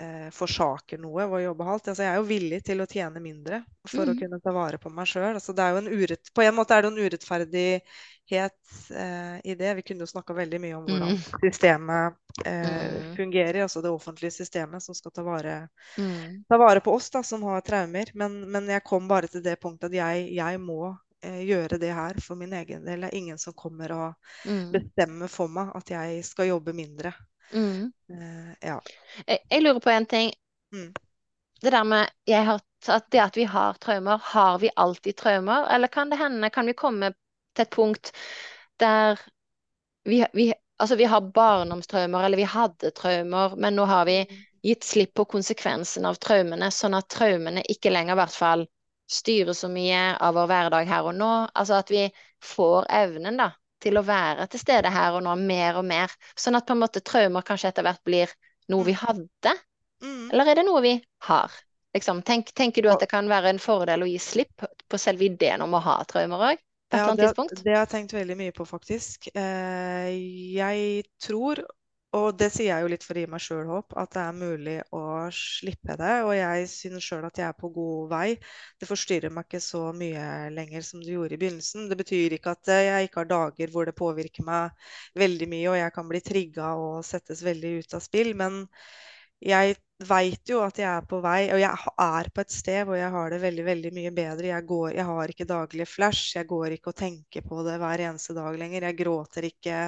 [0.00, 1.88] eh, forsaker noe ved å jobbe halvt.
[1.92, 4.18] Altså, jeg er jo villig til å tjene mindre for å Mm.
[4.18, 5.34] kunne ta vare på meg sjøl.
[5.38, 9.74] Altså, det jo en på en måte er det en urettferdighet eh, i det.
[9.80, 11.24] Vi kunne jo snakka veldig mye om hvordan Mm.
[11.44, 12.16] systemet
[12.46, 13.16] eh, Mm.
[13.16, 15.68] fungerer, altså det offentlige systemet som skal ta vare
[15.98, 18.10] mm, ta vare på oss da, som har traumer.
[18.14, 20.80] Men, men jeg kom bare til det punktet at jeg, jeg må
[21.22, 23.00] eh, gjøre det her for min egen del.
[23.06, 24.72] Det er ingen som kommer og Mm.
[24.74, 27.12] bestemmer for meg at jeg skal jobbe mindre.
[27.52, 27.92] Mm.
[28.10, 28.80] Eh, ja.
[29.26, 30.32] Jeg, lurer på en ting.
[30.72, 30.92] Mm.
[31.60, 35.66] Det der med har, at det at vi har traumer, har vi alltid traumer?
[35.74, 37.12] Eller kan det hende, kan vi komme
[37.56, 38.12] til et punkt
[38.80, 39.20] der
[40.04, 44.20] vi, vi, altså vi har barndomstraumer, eller vi hadde traumer, men nå har vi
[44.62, 48.66] gitt slipp på konsekvensen av traumene, sånn at traumene ikke lenger i hvert fall
[49.10, 51.32] styrer så mye av vår hverdag her og nå.
[51.54, 52.06] Altså at vi
[52.42, 53.50] får evnen da,
[53.82, 56.82] til å være til stede her og nå mer og mer, sånn at på en
[56.82, 58.32] måte traumer kanskje etter hvert blir
[58.72, 59.56] noe vi hadde,
[60.02, 60.26] Mm.
[60.28, 60.90] eller er det noe vi
[61.24, 61.52] har?
[61.96, 65.24] Liksom, tenk, tenker du at det kan være en fordel å gi slipp på selve
[65.24, 66.60] ideen om å ha traumer òg?
[66.92, 67.30] Ja, det,
[67.64, 69.30] det har jeg tenkt veldig mye på, faktisk.
[69.34, 70.10] Eh,
[70.54, 71.64] jeg tror,
[72.14, 74.36] og det sier jeg jo litt for å gi meg sjøl håp, at det er
[74.38, 75.00] mulig å
[75.34, 76.12] slippe det.
[76.24, 78.28] Og jeg synes sjøl at jeg er på god vei.
[78.80, 81.88] Det forstyrrer meg ikke så mye lenger som det gjorde i begynnelsen.
[81.90, 84.86] Det betyr ikke at eh, jeg ikke har dager hvor det påvirker meg
[85.18, 88.32] veldig mye, og jeg kan bli trigga og settes veldig ut av spill.
[88.38, 88.62] Men
[89.44, 89.76] jeg
[90.08, 93.12] veit jo at jeg er på vei, og jeg er på et sted hvor jeg
[93.12, 94.52] har det veldig veldig mye bedre.
[94.54, 98.08] Jeg, går, jeg har ikke daglige flash, jeg går ikke og tenker på det hver
[98.08, 98.88] eneste dag lenger.
[98.88, 99.80] Jeg gråter ikke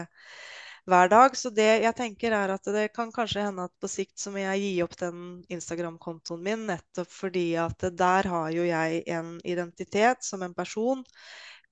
[0.89, 1.37] hver dag.
[1.37, 4.43] Så det jeg tenker er at det kan kanskje hende at på sikt så må
[4.43, 10.25] jeg gi opp den Instagram-kontoen min, nettopp fordi at der har jo jeg en identitet
[10.27, 11.05] som en person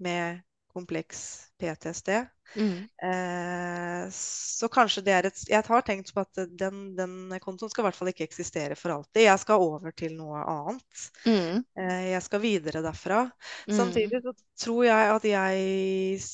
[0.02, 0.42] med
[0.76, 2.26] kompleks PTSD.
[2.54, 2.84] Mm.
[3.02, 7.82] Eh, så kanskje det er et Jeg har tenkt på at den, den kontoen skal
[7.82, 9.24] i hvert fall ikke eksistere for alltid.
[9.24, 11.06] Jeg skal over til noe annet.
[11.24, 11.64] Mm.
[11.80, 13.24] Eh, jeg skal videre derfra.
[13.66, 13.76] Mm.
[13.80, 16.28] Samtidig så tror jeg at jeg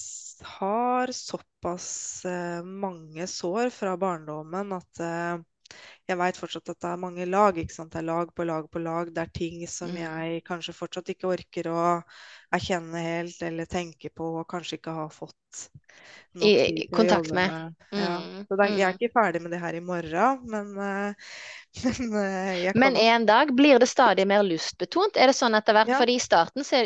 [0.45, 5.39] har såpass eh, mange sår fra barndommen at eh,
[6.09, 7.57] jeg veit fortsatt at det er mange lag.
[7.57, 7.93] ikke sant?
[7.95, 9.09] Det er lag på lag på lag.
[9.15, 9.97] Det er ting som Mm.
[10.03, 11.85] jeg kanskje fortsatt ikke orker å
[12.53, 15.63] erkjenne helt, eller tenke på, og kanskje ikke har fått
[16.35, 17.75] noe I- kontakt med.
[17.93, 18.19] Ja.
[18.21, 18.45] Mm.
[18.49, 18.99] Så det er, jeg er Mm.
[19.01, 21.15] ikke ferdig med det her i morgen, men, eh,
[22.01, 22.81] men jeg kan...
[22.81, 25.17] Men en dag blir det stadig mer lystbetont.
[25.17, 25.89] Er det sånn etter hvert?
[25.89, 25.99] Ja.
[26.03, 26.85] For i starten så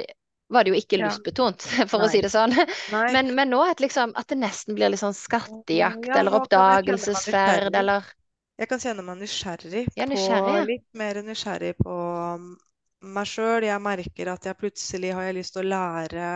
[0.53, 2.55] var det jo ikke lystbetont, for å si det sånn.
[2.93, 7.75] Men, men nå at, liksom, at det nesten blir litt sånn skattejakt Ja, eller oppdagelsesferd
[7.75, 8.07] eller
[8.57, 10.67] Jeg kan kjenne meg nysgjerrig Ja, på nysgjerrig, ja.
[10.71, 11.97] Litt mer nysgjerrig på
[12.37, 12.53] um,
[13.17, 13.67] meg sjøl.
[13.67, 16.29] Jeg merker at jeg plutselig har jeg lyst til å lære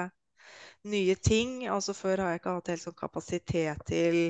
[0.90, 1.60] nye ting.
[1.70, 4.20] Altså Før har jeg ikke hatt helt sånn kapasitet til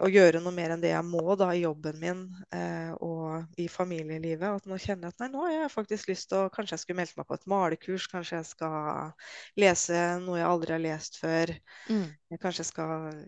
[0.00, 2.20] å gjøre noe mer enn det jeg må da i jobben min
[2.54, 4.60] eh, og i familielivet.
[4.60, 6.84] At nå kjenner jeg at nei, nå har jeg faktisk lyst til å Kanskje jeg
[6.84, 8.06] skulle meldt meg på et malekurs.
[8.12, 9.10] Kanskje jeg skal
[9.58, 11.54] lese noe jeg aldri har lest før.
[11.90, 12.06] mm.
[12.36, 13.24] Jeg skal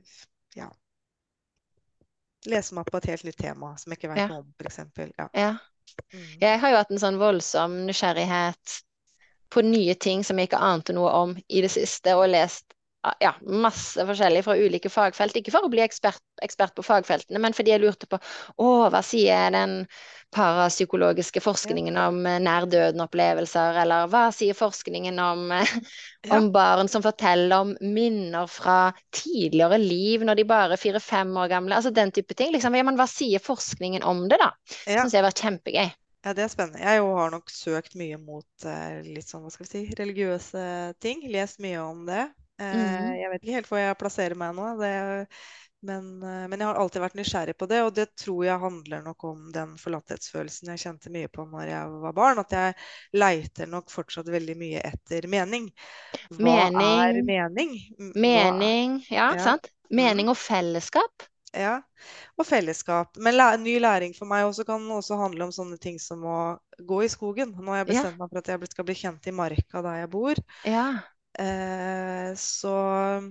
[0.56, 0.68] ja,
[2.46, 4.28] lese meg på et helt nytt tema som jeg ikke vet Ja.
[4.30, 4.80] noe om, f.eks.
[5.18, 5.28] Ja.
[5.34, 5.50] Ja.
[6.12, 6.26] Mm.
[6.40, 8.78] Jeg har jo hatt en sånn voldsom nysgjerrighet
[9.50, 12.74] på nye ting som jeg ikke ante noe om i det siste, og lest
[13.22, 15.36] ja, masse forskjellig fra ulike fagfelt.
[15.38, 19.02] Ikke for å bli ekspert, ekspert på fagfeltene, men fordi jeg lurte på å, hva
[19.06, 19.76] sier den
[20.34, 25.76] parapsykologiske forskningen om eh, nær døden-opplevelser, eller hva sier forskningen om, eh,
[26.36, 31.54] om barn som forteller om minner fra tidligere liv når de bare er fire-fem år
[31.54, 32.52] gamle, altså den type ting.
[32.56, 34.52] Liksom, ja, men hva sier forskningen om det, da?
[34.84, 35.04] Ja.
[35.04, 35.86] Syns jeg har vært kjempegøy.
[36.26, 36.82] ja, det er spennende.
[36.82, 40.66] Jeg jo har nok søkt mye mot eh, litt sånn, hva skal vi si, religiøse
[41.00, 41.24] ting.
[41.32, 42.26] Lest mye om det.
[42.58, 43.14] Eh, Mhm.
[43.20, 44.68] Jeg vet ikke helt hvor jeg plasserer meg nå.
[44.80, 45.28] Det,
[45.82, 49.02] men, eh, men jeg har alltid vært nysgjerrig på det, og det tror jeg handler
[49.04, 52.38] nok om den forlatthetsfølelsen jeg kjente mye på når jeg var barn.
[52.42, 52.74] At jeg
[53.14, 55.70] leiter nok fortsatt veldig mye etter mening.
[56.34, 57.26] Hva er Mening.
[57.26, 57.74] mening?
[57.98, 59.44] Hva er- Mening, ja, Ja.
[59.44, 59.70] sant?
[59.90, 61.22] Mening og fellesskap.
[61.54, 61.80] Ja,
[62.38, 63.16] og fellesskap.
[63.16, 67.04] Men ny læring for meg også kan også handle om sånne ting som å gå
[67.04, 67.54] i skogen.
[67.56, 68.02] Nå har jeg Ja.
[68.02, 70.34] bestemt meg for at jeg skal bli kjent i marka der jeg bor.
[70.64, 70.98] Ja.
[71.38, 72.72] Eh, så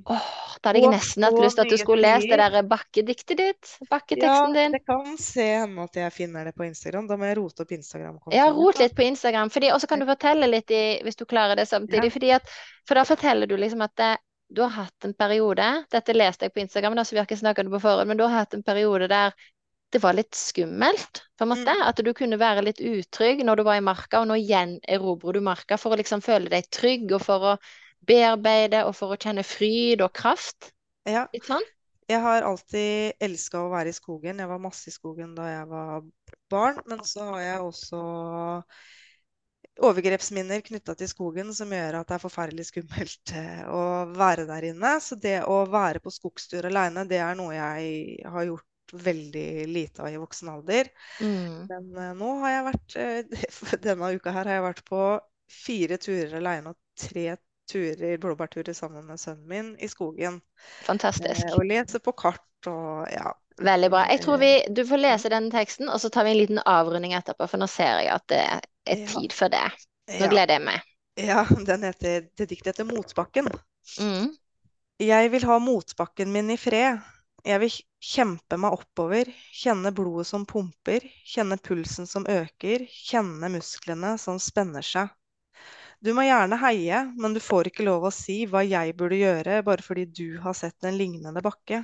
[0.06, 0.28] Åh,
[0.62, 3.74] da hadde jeg nesten hatt lyst til at du skulle lese det der bakkediktet ditt.
[3.82, 4.78] ja, Bakketeksten din.
[4.78, 7.10] det kan se hende at jeg finner det på Instagram.
[7.10, 8.38] Da må jeg rote opp Instagram-kontoen.
[8.38, 11.60] Ja, rot litt på Instagram, og så kan du fortelle litt i, hvis du klarer
[11.60, 12.08] det samtidig.
[12.08, 12.16] Ja.
[12.16, 12.56] Fordi at,
[12.88, 14.14] for da forteller du liksom at det,
[14.56, 17.42] du har hatt en periode, dette leste jeg på Instagram, da, så vi har ikke
[17.44, 19.36] snakket på forhånd, men du har hatt en periode der
[19.92, 21.74] det var litt skummelt, på en måte.
[21.76, 21.84] Mm.
[21.88, 25.44] At du kunne være litt utrygg når du var i marka, og nå gjenerobrer du
[25.44, 27.54] marka for å liksom føle deg trygg, og for å
[28.06, 30.72] bearbeide, og for å kjenne fryd og kraft.
[31.08, 31.66] Ja, Litt sånn?
[32.08, 34.40] jeg har alltid elska å være i skogen.
[34.40, 36.06] Jeg var masse i skogen da jeg var
[36.52, 38.00] barn, men så har jeg også
[39.88, 43.82] overgrepsminner knytta til skogen som gjør at det er forferdelig skummelt eh, å
[44.16, 44.96] være der inne.
[45.04, 50.06] Så det å være på skogstur aleine, det er noe jeg har gjort veldig lite
[50.06, 50.88] av i voksen alder.
[51.20, 51.68] Mm.
[51.68, 55.02] Men uh, nå har jeg vært uh, Denne uka her har jeg vært på
[55.52, 57.34] fire turer aleine og tre
[57.68, 60.40] turer, blåbærturer sammen med sønnen min i skogen.
[60.88, 61.46] Fantastisk.
[61.46, 63.34] Eh, og lese på kart og ja.
[63.58, 64.04] Veldig bra.
[64.12, 67.16] Jeg tror vi, Du får lese den teksten, og så tar vi en liten avrunding
[67.18, 68.44] etterpå, for nå ser jeg at det
[68.86, 69.66] er tid for det.
[70.20, 70.92] Nå gleder jeg meg.
[71.18, 73.50] ja den heter, det diktet heter Motbakken.
[74.00, 74.30] Mm.
[75.02, 77.02] Jeg vil ha motbakken min i fred.
[77.48, 84.16] Jeg vil kjempe meg oppover, kjenne blodet som pumper, kjenne pulsen som øker, kjenne musklene
[84.22, 85.14] som spenner seg.
[86.04, 89.62] Du må gjerne heie, men du får ikke lov å si hva jeg burde gjøre
[89.66, 91.82] bare fordi du har sett en lignende bakke.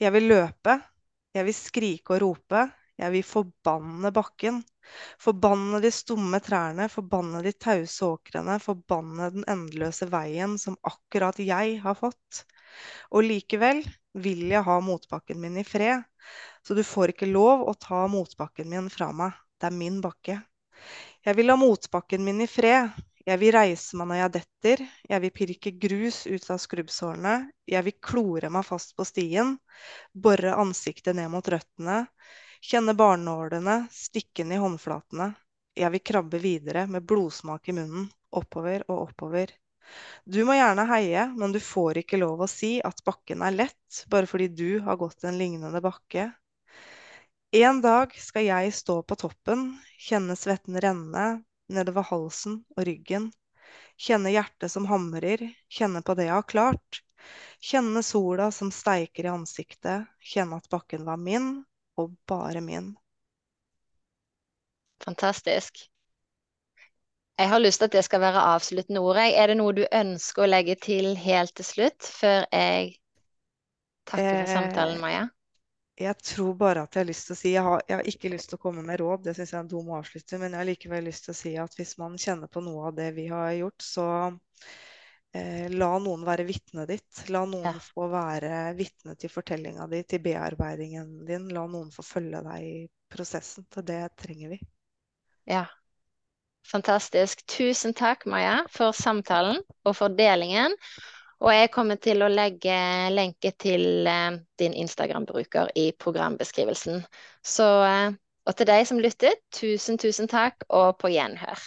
[0.00, 0.76] Jeg vil løpe,
[1.36, 2.66] jeg vil skrike og rope,
[3.00, 4.60] jeg vil forbanne bakken.
[5.22, 11.78] Forbanne de stumme trærne, forbanne de tause åkrene, forbanne den endeløse veien som akkurat jeg
[11.80, 12.42] har fått.
[13.14, 13.80] Og likevel
[14.20, 16.04] vil jeg ha motbakken min i fred,
[16.66, 19.32] så du får ikke lov å ta motbakken min fra meg.
[19.56, 20.40] Det er min bakke.
[21.26, 22.90] Jeg vil la motbakken min i fred.
[23.28, 24.82] Jeg vil reise meg når jeg detter.
[25.12, 27.34] Jeg vil pirke grus ut av skrubbsårene.
[27.68, 29.56] Jeg vil klore meg fast på stien.
[30.12, 32.04] Bore ansiktet ned mot røttene.
[32.64, 35.30] Kjenne barnålene stikkende i håndflatene.
[35.78, 38.08] Jeg vil krabbe videre med blodsmak i munnen.
[38.36, 39.52] Oppover og oppover.
[40.24, 44.04] Du må gjerne heie, men du får ikke lov å si at bakken er lett
[44.12, 46.28] bare fordi du har gått en lignende bakke.
[47.50, 51.24] En dag skal jeg stå på toppen, kjenne svetten renne
[51.66, 53.32] nedover halsen og ryggen.
[53.98, 57.00] Kjenne hjertet som hamrer, kjenne på det jeg har klart.
[57.58, 61.64] Kjenne sola som steiker i ansiktet, kjenne at bakken var min,
[61.98, 62.92] og bare min.
[65.02, 65.82] Fantastisk.
[67.40, 69.18] Jeg har lyst til at det skal være avsluttende ord.
[69.26, 72.94] Er det noe du ønsker å legge til helt til slutt, før jeg
[74.06, 75.28] takker for samtalen, Eh, Maja?
[76.00, 78.30] Jeg tror bare at jeg har lyst til å si Jeg har, jeg har ikke
[78.32, 80.62] lyst til å komme med råd, det syns jeg er en dum avslutter, men jeg
[80.62, 83.26] har likevel lyst til å si at hvis man kjenner på noe av det vi
[83.28, 84.06] har gjort, så
[85.36, 87.24] eh, la noen være vitnet ditt.
[87.28, 87.74] La noen Ja.
[87.84, 91.48] få være vitne til fortellinga di, til bearbeidingen din.
[91.52, 93.66] La noen få følge deg i prosessen.
[93.70, 94.60] For det trenger vi.
[95.50, 95.66] Ja.
[96.70, 97.44] Fantastisk.
[97.50, 100.74] Tusen takk, Maja, for samtalen og for delingen.
[101.40, 102.76] Og jeg kommer til å legge
[103.14, 107.00] lenke til eh, din Instagram-bruker i programbeskrivelsen.
[107.40, 111.64] Så, eh, og til deg som lyttet, tusen, tusen takk, og på gjenhør.